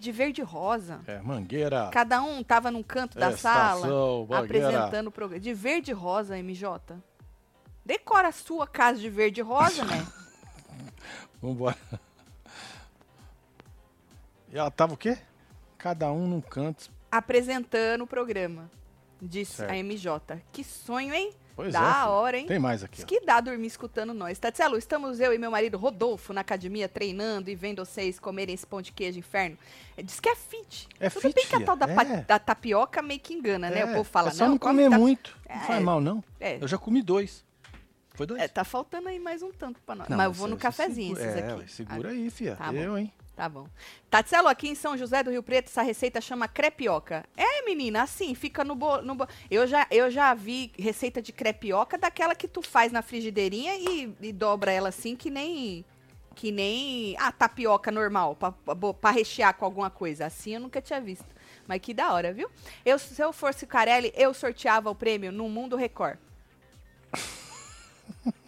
[0.03, 0.99] De verde rosa.
[1.07, 1.89] É, Mangueira.
[1.89, 4.67] Cada um tava num canto da sala Estação, Mangueira.
[4.67, 5.39] apresentando o programa.
[5.39, 6.97] De verde e rosa, MJ.
[7.85, 10.05] Decora a sua casa de verde e rosa, né?
[11.41, 11.77] Vambora.
[14.51, 15.17] E ela tava o quê?
[15.77, 16.91] Cada um num canto.
[17.09, 18.69] Apresentando o programa.
[19.21, 19.71] Disse Certo.
[19.71, 20.41] a MJ.
[20.51, 21.33] Que sonho, hein?
[21.55, 22.07] Pois da é.
[22.09, 22.47] hora, hein?
[22.47, 24.39] Tem mais aqui, Diz que dá dormir escutando nós.
[24.39, 28.65] Tatielo, estamos eu e meu marido Rodolfo na academia treinando e vendo vocês comerem esse
[28.65, 29.57] pão de queijo inferno.
[30.03, 30.87] Diz que é fit.
[30.99, 32.21] É Tudo fit, bem que a tal da, É.
[32.21, 33.85] da tapioca meio que engana, né?
[33.85, 35.37] O povo fala, é só não, não come comer ta- muito.
[35.47, 35.59] Não É.
[35.59, 36.23] faz mal, não.
[36.39, 36.57] É.
[36.59, 37.45] Eu já comi dois.
[38.15, 38.41] Foi dois?
[38.41, 40.07] É, tá faltando aí mais um tanto pra nós.
[40.07, 41.59] Não, Mas eu vou no cafezinho segura- esses é, aqui.
[41.61, 42.55] ué, segura aí, fia.
[42.55, 43.11] Tá eu, hein?
[43.35, 43.67] Tá bom.
[44.11, 47.25] Tatselo, aqui em São José do Rio Preto, essa receita chama crepioca.
[47.35, 49.01] É, menina, assim, fica no bolo.
[49.01, 49.27] No bo...
[49.49, 54.15] eu, já, eu já vi receita de crepioca daquela que tu faz na frigideirinha e,
[54.21, 55.83] e dobra ela assim, que nem.
[56.35, 58.35] Que nem a tapioca normal,
[58.75, 60.25] bo- pra rechear com alguma coisa.
[60.25, 61.25] Assim eu nunca tinha visto.
[61.67, 62.49] Mas que da hora, viu?
[62.83, 66.17] Eu, se eu fosse Carelli, eu sorteava o prêmio no Mundo Record.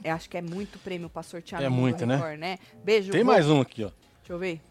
[0.04, 2.16] Eu acho que é muito prêmio pra sortear É no Mundo muito, né?
[2.16, 2.60] Record, né?
[2.84, 3.90] Beijo, Tem mais um aqui, ó.
[4.20, 4.62] Deixa eu ver.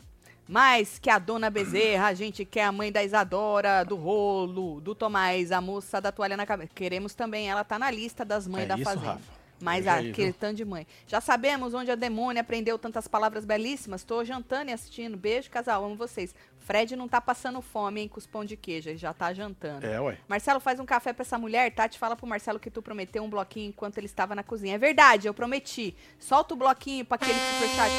[0.46, 4.94] Mais que a dona Bezerra, a gente quer a mãe da Isadora, do rolo, do
[4.94, 6.70] Tomás, a moça da toalha na cabeça.
[6.74, 9.12] Queremos também, ela tá na lista das mães É da isso, fazenda.
[9.12, 9.33] Rafa.
[9.64, 10.36] Mas aí, aquele viu?
[10.38, 10.86] tanto de mãe.
[11.06, 14.04] Já sabemos onde a demônia aprendeu tantas palavras belíssimas.
[14.04, 15.16] Tô jantando e assistindo.
[15.16, 15.82] Beijo, casal.
[15.82, 16.34] Amo vocês.
[16.58, 18.90] Fred não tá passando fome, hein, com os pão de queijo.
[18.90, 19.86] Ele já tá jantando.
[19.86, 20.18] É, ué.
[20.28, 21.72] Marcelo, faz um café pra essa mulher.
[21.72, 24.74] Tati, fala pro Marcelo que tu prometeu um bloquinho enquanto ele estava na cozinha.
[24.74, 25.96] É verdade, eu prometi.
[26.18, 27.90] Solta o bloquinho pra aquele superchat.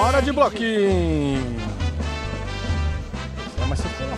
[0.00, 1.83] Hora de bloquinho!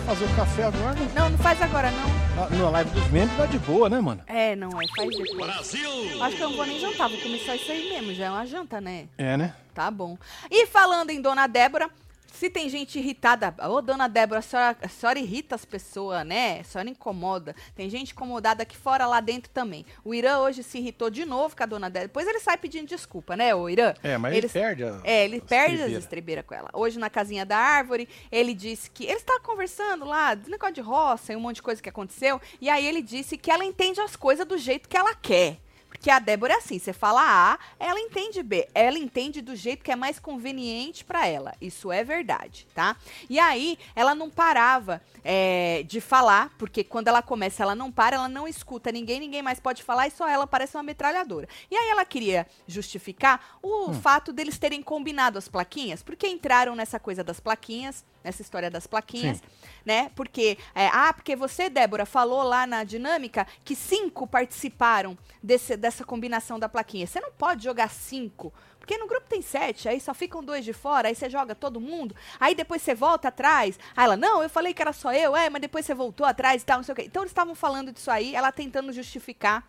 [0.07, 1.11] Fazer o café agora, né?
[1.13, 2.49] Não, não faz agora, não.
[2.49, 4.21] na, na live dos membros, vai de boa, né, mano?
[4.25, 5.51] É, não, é, faz depois.
[5.51, 8.13] Acho que eu não vou nem jantar, vou comer só isso aí mesmo.
[8.13, 9.09] Já é uma janta, né?
[9.17, 9.53] É, né?
[9.73, 10.17] Tá bom.
[10.49, 11.89] E falando em Dona Débora,
[12.37, 16.59] se tem gente irritada, ô Dona Débora, a senhora, a senhora irrita as pessoas, né?
[16.59, 17.55] A senhora incomoda.
[17.75, 19.85] Tem gente incomodada aqui fora, lá dentro também.
[20.03, 22.07] O Irã hoje se irritou de novo com a Dona Débora.
[22.07, 23.93] Depois ele sai pedindo desculpa, né, o Irã?
[24.03, 25.01] É, mas Eles- ele perde a.
[25.03, 26.69] É, ele as perde as estrebeiras com ela.
[26.73, 29.05] Hoje, na casinha da árvore, ele disse que.
[29.05, 32.39] Ele estava conversando lá, do negócio de roça e um monte de coisa que aconteceu.
[32.61, 35.57] E aí ele disse que ela entende as coisas do jeito que ela quer.
[35.87, 38.67] Porque a Débora é assim, você fala A, ela entende B.
[38.73, 41.53] Ela entende do jeito que é mais conveniente pra ela.
[41.61, 42.95] Isso é verdade, tá?
[43.29, 48.15] E aí, ela não parava é, de falar, porque quando ela começa, ela não para,
[48.15, 51.47] ela não escuta ninguém, ninguém mais pode falar e só ela parece uma metralhadora.
[51.69, 56.99] E aí ela queria justificar o fato deles terem combinado as plaquinhas, porque entraram nessa
[56.99, 59.41] coisa das plaquinhas, nessa história das plaquinhas,
[59.85, 60.11] né?
[60.13, 66.03] Porque, é, ah, porque você, Débora, falou lá na dinâmica que cinco participaram desse, dessa
[66.03, 67.07] combinação da plaquinha.
[67.07, 68.53] Você não pode jogar cinco.
[68.77, 71.79] Porque no grupo tem sete, aí só ficam dois de fora, aí você joga todo
[71.79, 73.77] mundo, aí depois você volta atrás.
[73.95, 76.61] Aí ela, não, eu falei que era só eu, é, mas depois você voltou atrás
[76.61, 77.03] e tal, não sei o quê.
[77.05, 79.67] Então eles estavam falando disso aí, ela tentando justificar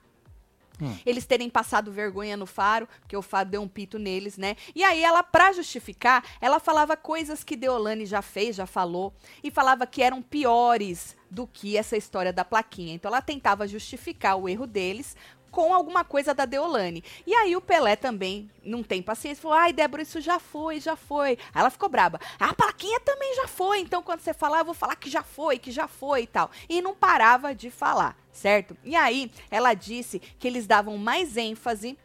[1.04, 4.56] eles terem passado vergonha no Faro, porque o Faro deu um pito neles, né?
[4.74, 9.50] E aí ela, pra justificar, ela falava coisas que Deolane já fez, já falou, e
[9.50, 12.94] falava que eram piores do que essa história da plaquinha.
[12.94, 15.16] Então ela tentava justificar o erro deles
[15.50, 17.02] com alguma coisa da Deolane.
[17.26, 20.96] E aí o Pelé também não tem paciência, falou: "Ai, Débora, isso já foi, já
[20.96, 21.30] foi".
[21.30, 22.20] Aí ela ficou braba.
[22.38, 25.58] A plaquinha também já foi, então quando você falar, eu vou falar que já foi,
[25.58, 26.50] que já foi e tal.
[26.68, 28.76] E não parava de falar, certo?
[28.84, 31.98] E aí ela disse que eles davam mais ênfase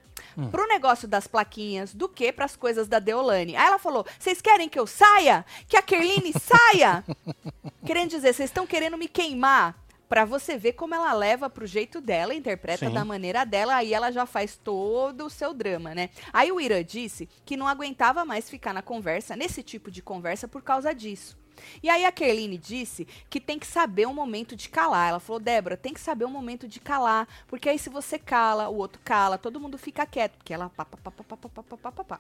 [0.52, 3.56] pro negócio das plaquinhas do que pras coisas da Deolane.
[3.56, 5.46] Aí ela falou: "Vocês querem que eu saia?
[5.68, 7.04] Que a Kerline saia?"
[7.86, 9.83] Querendo dizer, vocês estão querendo me queimar?
[10.14, 12.94] Pra você ver como ela leva pro jeito dela, interpreta Sim.
[12.94, 16.12] da maneira dela, aí ela já faz todo o seu drama, né?
[16.32, 20.48] Aí o Irã disse que não aguentava mais ficar na conversa, nesse tipo de conversa,
[20.48, 21.36] por causa disso.
[21.82, 25.10] E aí a Kerline disse que tem que saber um momento de calar.
[25.10, 28.70] Ela falou, Débora, tem que saber um momento de calar, porque aí se você cala,
[28.70, 31.64] o outro cala, todo mundo fica quieto, porque ela pá, pá, pá, pá, pá, pá,
[31.76, 32.20] pá, pá, pá.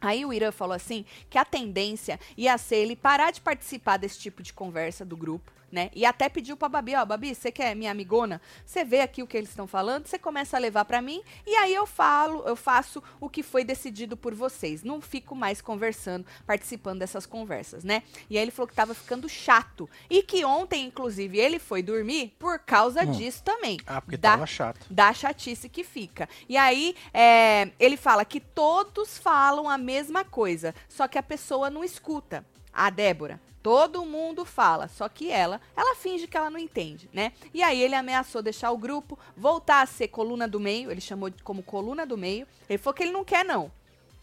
[0.00, 4.20] Aí o Irã falou assim que a tendência ia ser ele parar de participar desse
[4.20, 5.90] tipo de conversa do grupo, né?
[5.94, 9.22] E até pediu pra Babi, ó, Babi, você que é minha amigona, você vê aqui
[9.22, 12.42] o que eles estão falando, você começa a levar pra mim e aí eu falo,
[12.46, 14.82] eu faço o que foi decidido por vocês.
[14.82, 18.02] Não fico mais conversando, participando dessas conversas, né?
[18.28, 22.34] E aí ele falou que tava ficando chato e que ontem, inclusive, ele foi dormir
[22.38, 23.78] por causa disso também.
[23.86, 24.86] Ah, porque Da- tava chato.
[24.90, 26.28] da chatice que fica.
[26.48, 31.70] E aí, é, ele fala que todos falam a mesma coisa, só que a pessoa
[31.70, 32.44] não escuta.
[32.72, 33.40] A Débora.
[33.62, 37.32] Todo mundo fala, só que ela, ela finge que ela não entende, né?
[37.52, 41.28] E aí ele ameaçou deixar o grupo, voltar a ser coluna do meio, ele chamou
[41.28, 42.46] de como coluna do meio.
[42.68, 43.70] Ele falou que ele não quer não.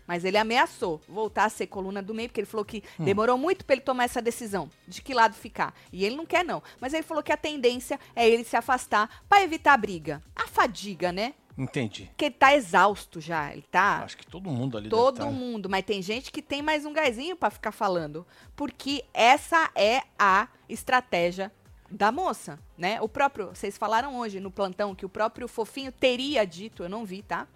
[0.07, 3.65] Mas ele ameaçou voltar a ser coluna do meio, porque ele falou que demorou muito
[3.65, 5.75] pra ele tomar essa decisão de que lado ficar.
[5.91, 6.63] E ele não quer, não.
[6.79, 10.23] Mas ele falou que a tendência é ele se afastar pra evitar a briga.
[10.33, 11.33] A fadiga, né?
[11.57, 12.05] Entendi.
[12.05, 13.51] Porque ele tá exausto já.
[13.51, 14.03] Ele tá.
[14.03, 16.93] Acho que todo mundo ali Todo tá- mundo, mas tem gente que tem mais um
[16.93, 18.25] gásinho pra ficar falando.
[18.55, 21.51] Porque essa é a estratégia
[21.89, 23.01] da moça, né?
[23.01, 27.05] O próprio, vocês falaram hoje no plantão que o próprio fofinho teria dito, eu não
[27.05, 27.47] vi, tá?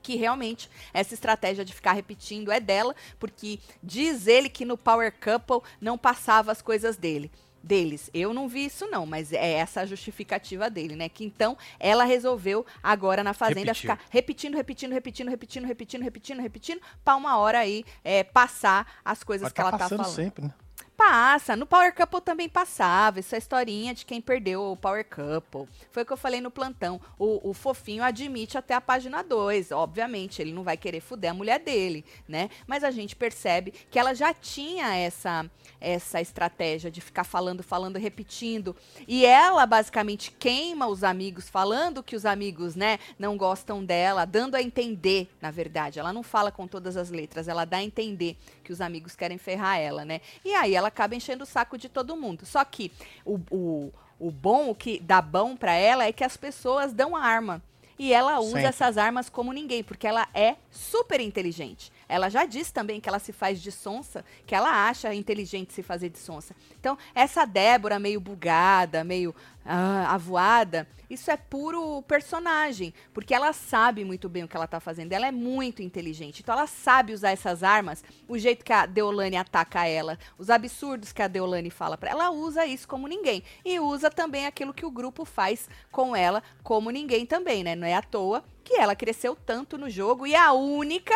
[0.00, 5.12] Que realmente essa estratégia de ficar repetindo é dela, porque diz ele que no Power
[5.12, 7.30] Couple não passava as coisas dele.
[7.68, 8.08] Deles.
[8.14, 11.06] Eu não vi isso, não, mas é essa a justificativa dele, né?
[11.06, 13.90] Que então ela resolveu agora na Fazenda Repetiu.
[13.92, 19.22] ficar repetindo, repetindo, repetindo, repetindo, repetindo, repetindo, repetindo, pra uma hora aí é, passar as
[19.22, 20.14] coisas Mas que tá ela tá passando falando.
[20.16, 20.54] sempre, né?
[20.98, 21.54] Passa.
[21.54, 23.20] No Power Couple também passava.
[23.20, 25.68] Essa historinha de quem perdeu o Power Couple.
[25.92, 27.00] Foi o que eu falei no plantão.
[27.16, 29.70] O, o fofinho admite até a página 2.
[29.70, 32.50] Obviamente, ele não vai querer fuder a mulher dele, né?
[32.66, 35.48] Mas a gente percebe que ela já tinha essa,
[35.80, 38.74] essa estratégia de ficar falando, falando, repetindo.
[39.06, 44.56] E ela basicamente queima os amigos, falando que os amigos, né, não gostam dela, dando
[44.56, 46.00] a entender, na verdade.
[46.00, 48.36] Ela não fala com todas as letras, ela dá a entender
[48.68, 50.20] que os amigos querem ferrar ela, né?
[50.44, 52.44] E aí ela acaba enchendo o saco de todo mundo.
[52.44, 52.92] Só que
[53.24, 57.16] o, o, o bom, o que dá bom pra ela é que as pessoas dão
[57.16, 57.62] arma.
[57.98, 58.66] E ela usa Sempre.
[58.66, 61.90] essas armas como ninguém, porque ela é super inteligente.
[62.08, 65.82] Ela já disse também que ela se faz de sonsa, que ela acha inteligente se
[65.82, 66.56] fazer de sonsa.
[66.80, 74.04] Então, essa Débora meio bugada, meio ah, avoada, isso é puro personagem, porque ela sabe
[74.04, 75.12] muito bem o que ela tá fazendo.
[75.12, 76.40] Ela é muito inteligente.
[76.40, 81.12] Então, ela sabe usar essas armas, o jeito que a Deolane ataca ela, os absurdos
[81.12, 82.24] que a Deolane fala pra ela.
[82.24, 83.42] Ela usa isso como ninguém.
[83.64, 87.74] E usa também aquilo que o grupo faz com ela como ninguém também, né?
[87.74, 91.14] Não é à toa que ela cresceu tanto no jogo e é a única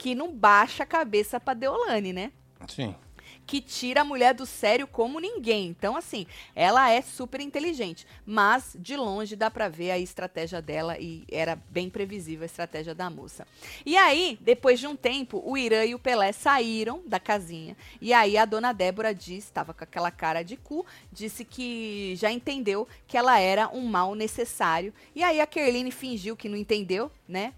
[0.00, 2.32] que não baixa a cabeça pra Deolane, né?
[2.66, 2.94] Sim.
[3.50, 5.66] que tira a mulher do sério como ninguém.
[5.66, 6.24] Então, assim,
[6.54, 11.56] ela é super inteligente, mas de longe dá pra ver a estratégia dela e era
[11.68, 13.44] bem previsível a estratégia da moça.
[13.84, 17.76] E aí, depois de um tempo, o Irã e o Pelé saíram da casinha.
[18.00, 22.30] E aí a dona Débora disse, estava com aquela cara de cu, disse que já
[22.30, 24.94] entendeu que ela era um mal necessário.
[25.12, 27.52] E aí a Kerline fingiu que não entendeu, né?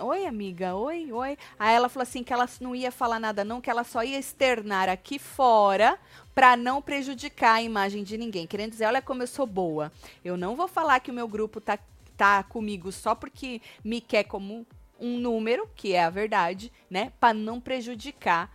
[0.00, 1.38] Oi, amiga, oi, oi.
[1.58, 4.18] Aí ela falou assim que ela não ia falar nada não, que ela só ia
[4.18, 5.98] externar aqui fora
[6.34, 8.46] pra não prejudicar a imagem de ninguém.
[8.46, 9.90] Querendo dizer, olha como eu sou boa.
[10.24, 11.78] Eu não vou falar que o meu grupo tá,
[12.16, 14.66] tá comigo só porque me quer como
[15.00, 17.12] um número, que é a verdade, né?
[17.18, 18.50] Pra não prejudicar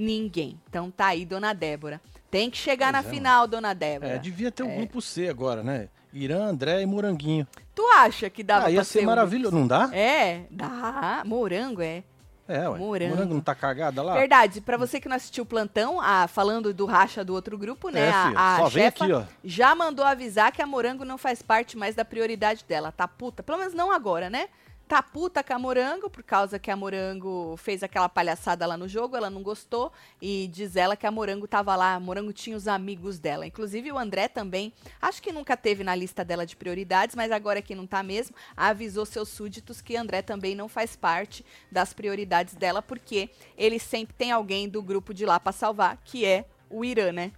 [0.00, 0.58] Ninguém.
[0.68, 2.00] Então tá aí, dona Débora.
[2.30, 4.12] Tem que chegar Pois na é, final, dona Débora.
[4.12, 5.88] É, devia ter o grupo C agora, né?
[6.12, 7.46] Irã, André e Moranguinho.
[7.74, 9.54] Tu acha que dava ah, ia pra ser um- maravilhoso.
[9.54, 9.90] Não dá?
[9.92, 11.22] É, dá.
[11.24, 12.02] Morango, é.
[12.48, 12.78] É, ué.
[12.78, 13.14] Morango.
[13.14, 14.14] Morango não tá cagada lá?
[14.14, 17.90] Verdade, pra você que não assistiu o plantão, a, falando do racha do outro grupo,
[17.90, 18.08] né?
[18.08, 19.22] É, a filho, a só vem chefa aqui, ó.
[19.44, 22.90] já mandou avisar que a Morango não faz parte mais da prioridade dela.
[22.90, 23.40] Tá puta.
[23.42, 24.48] Pelo menos não agora, né?
[24.90, 28.88] Tá puta com a Morango, por causa que a Morango fez aquela palhaçada lá no
[28.88, 29.92] jogo, ela não gostou.
[30.20, 33.46] E diz ela que a Morango tava lá, a Morango tinha os amigos dela.
[33.46, 37.62] Inclusive o André também, acho que nunca teve na lista dela de prioridades, mas agora
[37.62, 42.56] que não tá mesmo, avisou seus súditos que André também não faz parte das prioridades
[42.56, 46.84] dela, porque ele sempre tem alguém do grupo de lá pra salvar, que é o
[46.84, 47.30] Irã, né?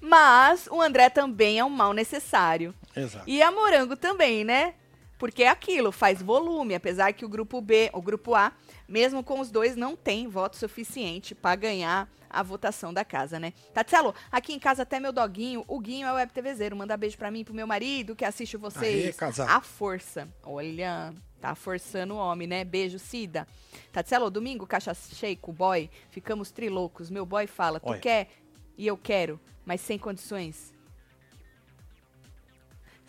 [0.00, 2.74] Mas o André também é um mal necessário.
[2.96, 3.28] Exato.
[3.28, 4.76] E a Morango também, né?
[5.24, 8.52] Porque é aquilo, faz volume, apesar que o grupo B, o grupo A,
[8.86, 13.54] mesmo com os dois, não tem voto suficiente para ganhar a votação da casa, né?
[13.72, 17.16] Tatielo, aqui em casa até meu doguinho, o Guinho é o web TVzeiro, manda beijo
[17.16, 19.06] pra mim e pro meu marido que assiste vocês.
[19.06, 19.48] Aê, casal.
[19.48, 20.28] A força.
[20.42, 22.62] Olha, tá forçando o homem, né?
[22.62, 23.48] Beijo, Cida.
[23.90, 27.08] Tatielo, domingo, caixa cheia com o boy, ficamos triloucos.
[27.08, 27.98] Meu boy fala, tu Olha.
[27.98, 28.28] quer
[28.76, 30.73] e eu quero, mas sem condições.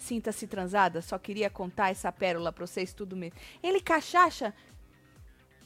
[0.06, 3.40] Sinta-se transada, só queria contar essa pérola pra vocês tudo mesmo.
[3.64, 4.54] Ele cachaça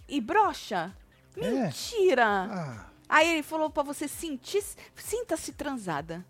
[0.07, 0.95] e brocha?
[1.35, 1.51] É.
[1.51, 2.25] Mentira!
[2.25, 4.63] Ah, Aí ele falou pra você sentir,
[4.95, 6.25] sinta-se transada.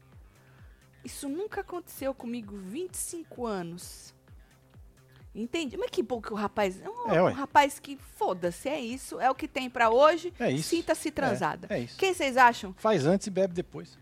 [1.05, 4.11] Isso nunca aconteceu comigo, 25 anos.
[5.35, 5.77] Entendi.
[5.77, 6.81] Mas que bom que o rapaz.
[6.81, 9.19] É um, É, um rapaz que foda-se, é isso.
[9.19, 10.33] É o que tem pra hoje.
[10.39, 10.69] É isso.
[10.69, 11.67] Sinta-se transada.
[11.69, 11.95] É, é isso.
[11.99, 12.73] Quem vocês acham?
[12.73, 13.99] faz antes e bebe depois.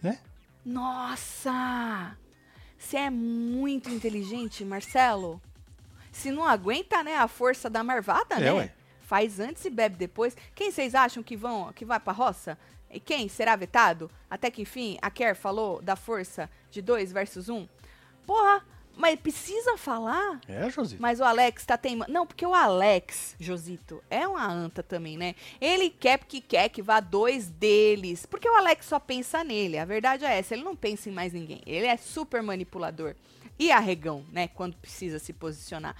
[0.00, 0.20] Né?
[0.66, 2.16] Nossa!
[2.76, 5.40] Você é muito inteligente, Marcelo.
[6.10, 8.52] Se não aguenta, né, a força da marvada, É, né?
[8.52, 8.74] ué.
[9.00, 10.36] Faz antes e bebe depois.
[10.54, 12.58] Quem vocês acham que vão, que vai pra roça?
[12.90, 14.10] E quem será vetado?
[14.28, 17.56] Até que enfim, a Kerr falou da força de 2 versus 1.
[17.56, 17.68] Um.
[18.26, 18.64] Porra,
[18.96, 20.40] mas precisa falar?
[20.48, 20.96] É, José.
[20.98, 22.10] Mas o Alex tá teimando.
[22.10, 25.34] Não, porque o Alex, Josito, é uma anta também, né?
[25.60, 28.24] Ele quer porque quer que vá dois deles.
[28.24, 29.78] Porque o Alex só pensa nele.
[29.78, 30.54] A verdade é essa.
[30.54, 31.60] Ele não pensa em mais ninguém.
[31.66, 33.14] Ele é super manipulador.
[33.58, 34.48] E arregão, né?
[34.48, 35.94] Quando precisa se posicionar.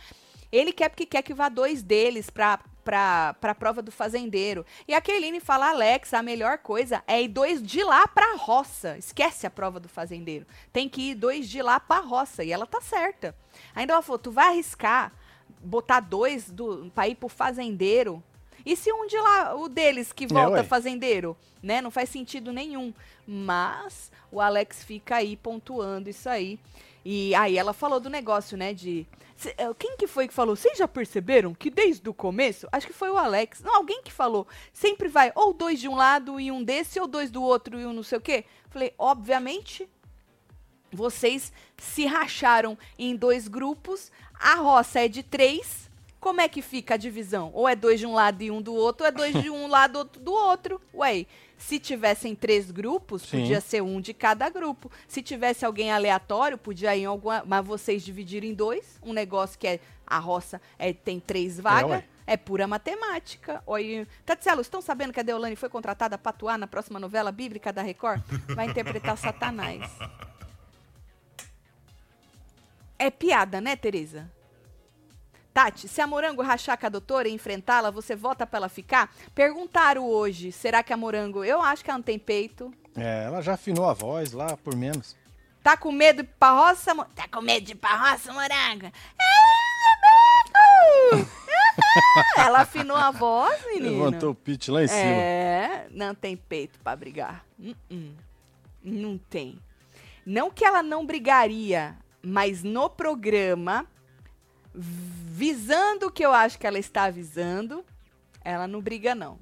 [0.50, 4.64] Ele quer porque quer que vá dois deles pra, pra, pra prova do fazendeiro.
[4.86, 8.96] E a Kerline fala, Alex, a melhor coisa é ir dois de lá pra roça.
[8.96, 10.46] Esquece a prova do fazendeiro.
[10.72, 12.44] Tem que ir dois de lá pra roça.
[12.44, 13.34] E ela tá certa.
[13.74, 15.12] Ainda ela falou, tu vai arriscar
[15.60, 18.22] botar dois do, pra ir pro fazendeiro?
[18.64, 20.64] E se um de lá, o deles que volta ué.
[20.64, 21.80] fazendeiro, né?
[21.80, 22.92] Não faz sentido nenhum.
[23.24, 26.58] Mas o Alex fica aí pontuando isso aí.
[27.08, 28.74] E aí ela falou do negócio, né?
[28.74, 29.06] De.
[29.44, 30.56] eh, Quem que foi que falou?
[30.56, 33.62] Vocês já perceberam que desde o começo, acho que foi o Alex.
[33.62, 34.44] Não, alguém que falou.
[34.72, 37.86] Sempre vai ou dois de um lado e um desse, ou dois do outro e
[37.86, 38.44] um não sei o quê.
[38.70, 39.88] Falei, obviamente,
[40.90, 44.10] vocês se racharam em dois grupos.
[44.40, 45.88] A roça é de três.
[46.18, 47.52] Como é que fica a divisão?
[47.54, 49.68] Ou é dois de um lado e um do outro, ou é dois de um
[49.68, 50.80] lado outro do outro.
[50.92, 51.24] Ué,
[51.58, 53.40] se tivessem três grupos, Sim.
[53.40, 54.90] podia ser um de cada grupo.
[55.08, 57.42] Se tivesse alguém aleatório, podia ir em alguma.
[57.46, 58.98] Mas vocês dividiram em dois.
[59.02, 61.90] Um negócio que é a roça é, tem três vagas.
[61.90, 62.04] ué.
[62.28, 63.62] É pura matemática.
[63.66, 67.72] Oi, Tatielo, estão sabendo que a Deolane foi contratada para atuar na próxima novela bíblica
[67.72, 68.20] da Record?
[68.48, 69.82] Vai interpretar Satanás.
[72.98, 74.30] É piada, né, Tereza?
[75.56, 79.10] Tati, se a Morango rachar com a doutora e enfrentá-la, você vota pra ela ficar?
[79.34, 81.42] Perguntaram hoje, será que a Morango...
[81.42, 82.70] Eu acho que ela não tem peito.
[82.94, 85.16] É, ela já afinou a voz lá por menos.
[85.62, 86.92] Tá com medo de ir pra roça?
[86.94, 88.92] Mo- Tá com medo de ir pra roça, Morango?
[92.36, 94.04] ela afinou a voz, menino.
[94.04, 95.00] Levantou o pitch lá em cima.
[95.00, 97.46] É, não tem peito pra brigar.
[97.58, 98.12] Uh-uh.
[98.84, 99.58] Não tem.
[100.26, 103.86] Não que ela não brigaria, mas no programa,
[104.76, 107.84] visando o que eu acho que ela está visando,
[108.44, 109.38] ela não briga, não.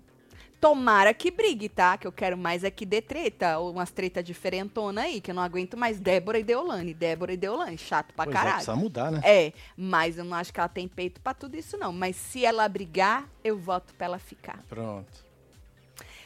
[0.61, 1.99] Tomara que brigue, tá?
[1.99, 5.35] Que eu quero mais é que dê treta, ou umas treta diferentona aí, que eu
[5.35, 6.95] não aguento mais Débora e Deolane.
[6.95, 8.55] Débora e Deolane, chato pra Pois é, caralho.
[8.57, 9.21] precisa mudar, né?
[9.25, 11.93] É, mas eu não acho que ela tem peito pra tudo isso, não.
[11.93, 14.59] Mas se ela brigar, eu voto pra ela ficar.
[14.67, 15.25] Pronto.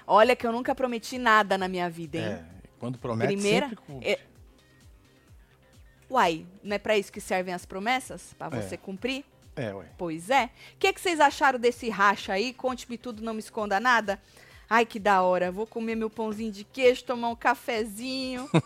[0.07, 2.25] Olha que eu nunca prometi nada na minha vida, hein?
[2.25, 2.45] É,
[2.79, 4.09] quando promete Primeira, sempre cumpre.
[4.09, 4.21] é-
[6.11, 8.35] Uai, não é pra isso que servem as promessas?
[8.39, 8.61] Pra É.
[8.63, 9.25] você cumprir?
[9.57, 9.87] É, ué.
[9.99, 10.45] Pois é.
[10.75, 12.53] O que, que vocês acharam desse racha aí?
[12.53, 14.21] Conte-me tudo, não me esconda nada.
[14.71, 15.51] Ai, que da hora.
[15.51, 18.49] Vou comer meu pãozinho de queijo, tomar um cafezinho.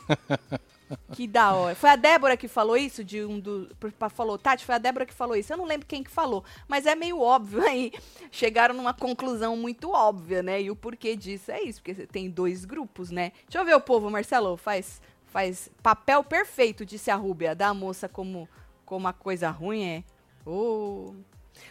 [1.15, 1.75] Que da hora.
[1.75, 3.67] Foi a Débora que falou isso de um do.
[4.11, 5.51] Falou, Tati, foi a Débora que falou isso.
[5.51, 7.91] Eu não lembro quem que falou, mas é meio óbvio aí.
[8.31, 10.61] Chegaram numa conclusão muito óbvia, né?
[10.61, 13.33] E o porquê disso é isso, porque tem dois grupos, né?
[13.49, 14.55] Deixa eu ver o povo, Marcelo.
[14.59, 15.01] Faz,
[15.33, 18.47] faz papel perfeito, disse a Rúbia, da moça como,
[18.85, 20.05] como a coisa ruim é.
[20.45, 21.15] Ô.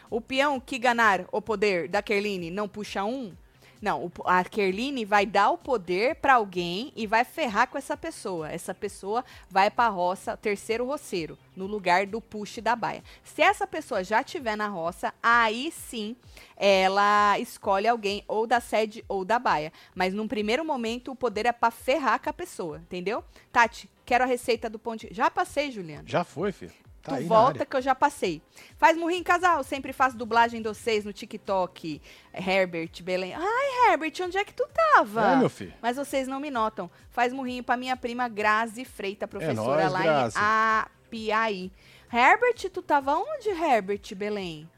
[0.09, 3.33] O peão que ganar o poder da Kerline não puxa um?
[3.81, 8.51] Não, a Kerline vai dar o poder pra alguém e vai ferrar com essa pessoa.
[8.51, 13.03] Essa pessoa vai pra roça, terceiro roceiro, no lugar do push da baia.
[13.23, 16.15] Se essa pessoa já tiver na roça, aí sim
[16.55, 19.73] ela escolhe alguém ou da sede ou da baia.
[19.95, 23.23] Mas num primeiro momento o poder é pra ferrar com a pessoa, entendeu?
[23.51, 25.07] Tati, quero a receita do pão de...
[25.11, 26.03] Já passei, Juliana.
[26.05, 26.73] Já foi, filho.
[27.01, 28.41] Tá tu volta que eu já passei.
[28.77, 31.99] Faz murrinho casal, sempre faço dublagem de vocês no TikTok.
[32.33, 33.33] Herbert, Belém.
[33.33, 35.31] Ai, Herbert, onde é que tu tava?
[35.31, 35.73] É, meu filho.
[35.81, 36.89] Mas vocês não me notam.
[37.09, 40.37] Faz murrinho pra minha prima Grazi Freita, professora É nóis, lá Grazi.
[40.37, 41.71] em Apiaí.
[42.13, 44.69] Herbert, tu tava onde, Herbert, Belém?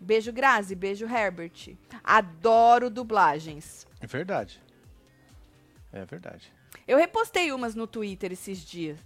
[0.00, 0.74] Beijo, Grazi.
[0.74, 1.76] Beijo, Herbert.
[2.02, 3.86] Adoro dublagens.
[4.00, 4.60] É verdade.
[5.92, 6.52] É verdade.
[6.86, 8.98] Eu repostei umas no Twitter esses dias.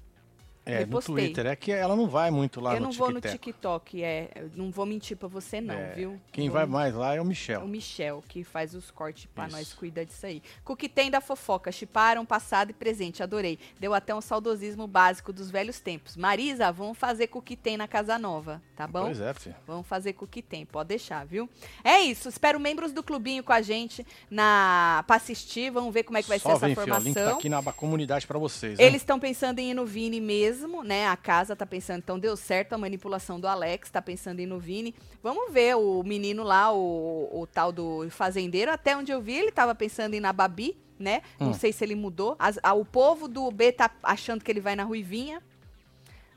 [0.66, 1.00] É, no.
[1.00, 1.46] Twitter.
[1.46, 3.38] É que ela não vai muito lá eu no não vou no TikTok.
[3.52, 4.30] TikTok, é.
[4.36, 6.20] Eu não vou mentir pra você, não, É, viu?
[6.32, 7.62] Quem Vou vai mais lá é o Michel.
[7.62, 9.56] O Michel, que faz os cortes pra Isso.
[9.56, 10.42] nós, cuida disso aí.
[10.64, 13.58] Coquetem da fofoca, chiparam passado e presente, adorei.
[13.80, 16.16] Deu até um saudosismo básico dos velhos tempos.
[16.16, 19.04] Marisa, vamos fazer coquetem na Casa Nova, tá bom?
[19.06, 19.56] Pois é, filho.
[19.66, 21.48] Vamos fazer coquetem, pode deixar, viu?
[21.82, 26.18] É isso, espero membros do clubinho com a gente na pra assistir, vamos ver como
[26.18, 26.94] é que vai Só ser essa vem, filho.
[26.94, 27.32] O link formação.
[27.32, 28.78] tá aqui na aba comunidade pra vocês.
[28.78, 28.84] né?
[28.84, 30.49] Eles estão pensando em ir no Vini mesmo,
[30.84, 31.06] né?
[31.08, 34.58] A casa tá pensando, então deu certo a manipulação do Alex, tá pensando em no
[34.58, 34.94] Vini.
[35.22, 39.50] Vamos ver o menino lá, o, o tal do fazendeiro, até onde eu vi, ele
[39.52, 41.22] tava pensando em na Babi, né?
[41.38, 41.54] Não Hum.
[41.54, 42.36] sei se ele mudou.
[42.38, 45.42] As- a- o povo do B tá achando que ele vai na Ruivinha.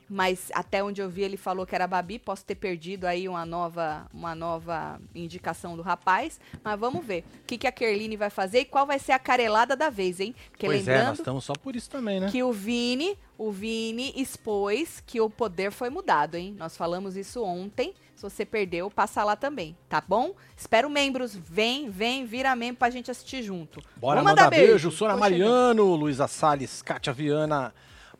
[0.06, 2.18] Mas até onde eu vi, ele falou que era Babi.
[2.18, 6.38] Posso ter perdido aí uma nova, uma nova indicação do rapaz.
[6.62, 9.18] Mas vamos ver o que, que a Kerline vai fazer e qual vai ser a
[9.18, 10.34] carelada da vez, hein?
[10.50, 12.28] Porque Pois é, lembrando nós estamos só por isso também, né?
[12.30, 16.54] que o Vini, o Vini expôs que o poder foi mudado, hein?
[16.58, 17.94] Nós falamos isso ontem.
[18.14, 20.34] Se você perdeu, passa lá também, tá bom?
[20.56, 21.34] Espero membros.
[21.34, 23.82] Vem, vem, vira membro pra gente assistir junto.
[23.96, 24.90] Bora Vou mandar beijo.
[24.90, 27.74] Sônia Tô Mariano, Luísa Salles, Kátia Viana,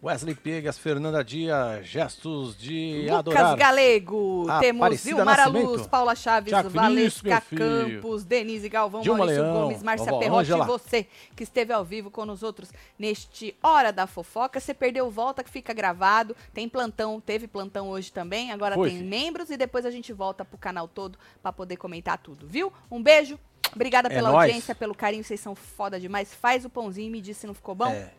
[0.04, 3.56] Wesley Pegas, Fernanda Dia, gestos de Lucas adorar.
[3.56, 5.46] Galego, Ah, temos Vilmara.
[5.46, 7.42] Luz, Paula Chaves, Tiago Valesca.
[7.56, 11.82] Campos, Denise Galvão, Dilma Maurício Leão, Gomes, Márcia vovó Perrotti e você que esteve ao
[11.82, 14.60] vivo com nós outros neste Hora da Fofoca.
[14.60, 16.36] Você perdeu, volta que fica gravado.
[16.52, 18.52] Tem plantão, teve plantão hoje também.
[18.52, 19.08] Agora Foi, tem filho.
[19.08, 22.70] membros e depois a gente volta pro canal todo pra poder comentar tudo, viu?
[22.90, 23.38] Um beijo.
[23.74, 24.48] Obrigada É pela nóis.
[24.50, 26.34] audiência, pelo carinho, vocês são foda demais.
[26.34, 27.88] Faz o pãozinho e me diz se não ficou bom.
[27.90, 28.12] É.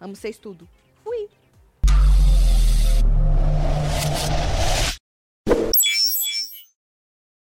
[0.00, 0.66] Amo vocês tudo.
[1.08, 1.37] Fui.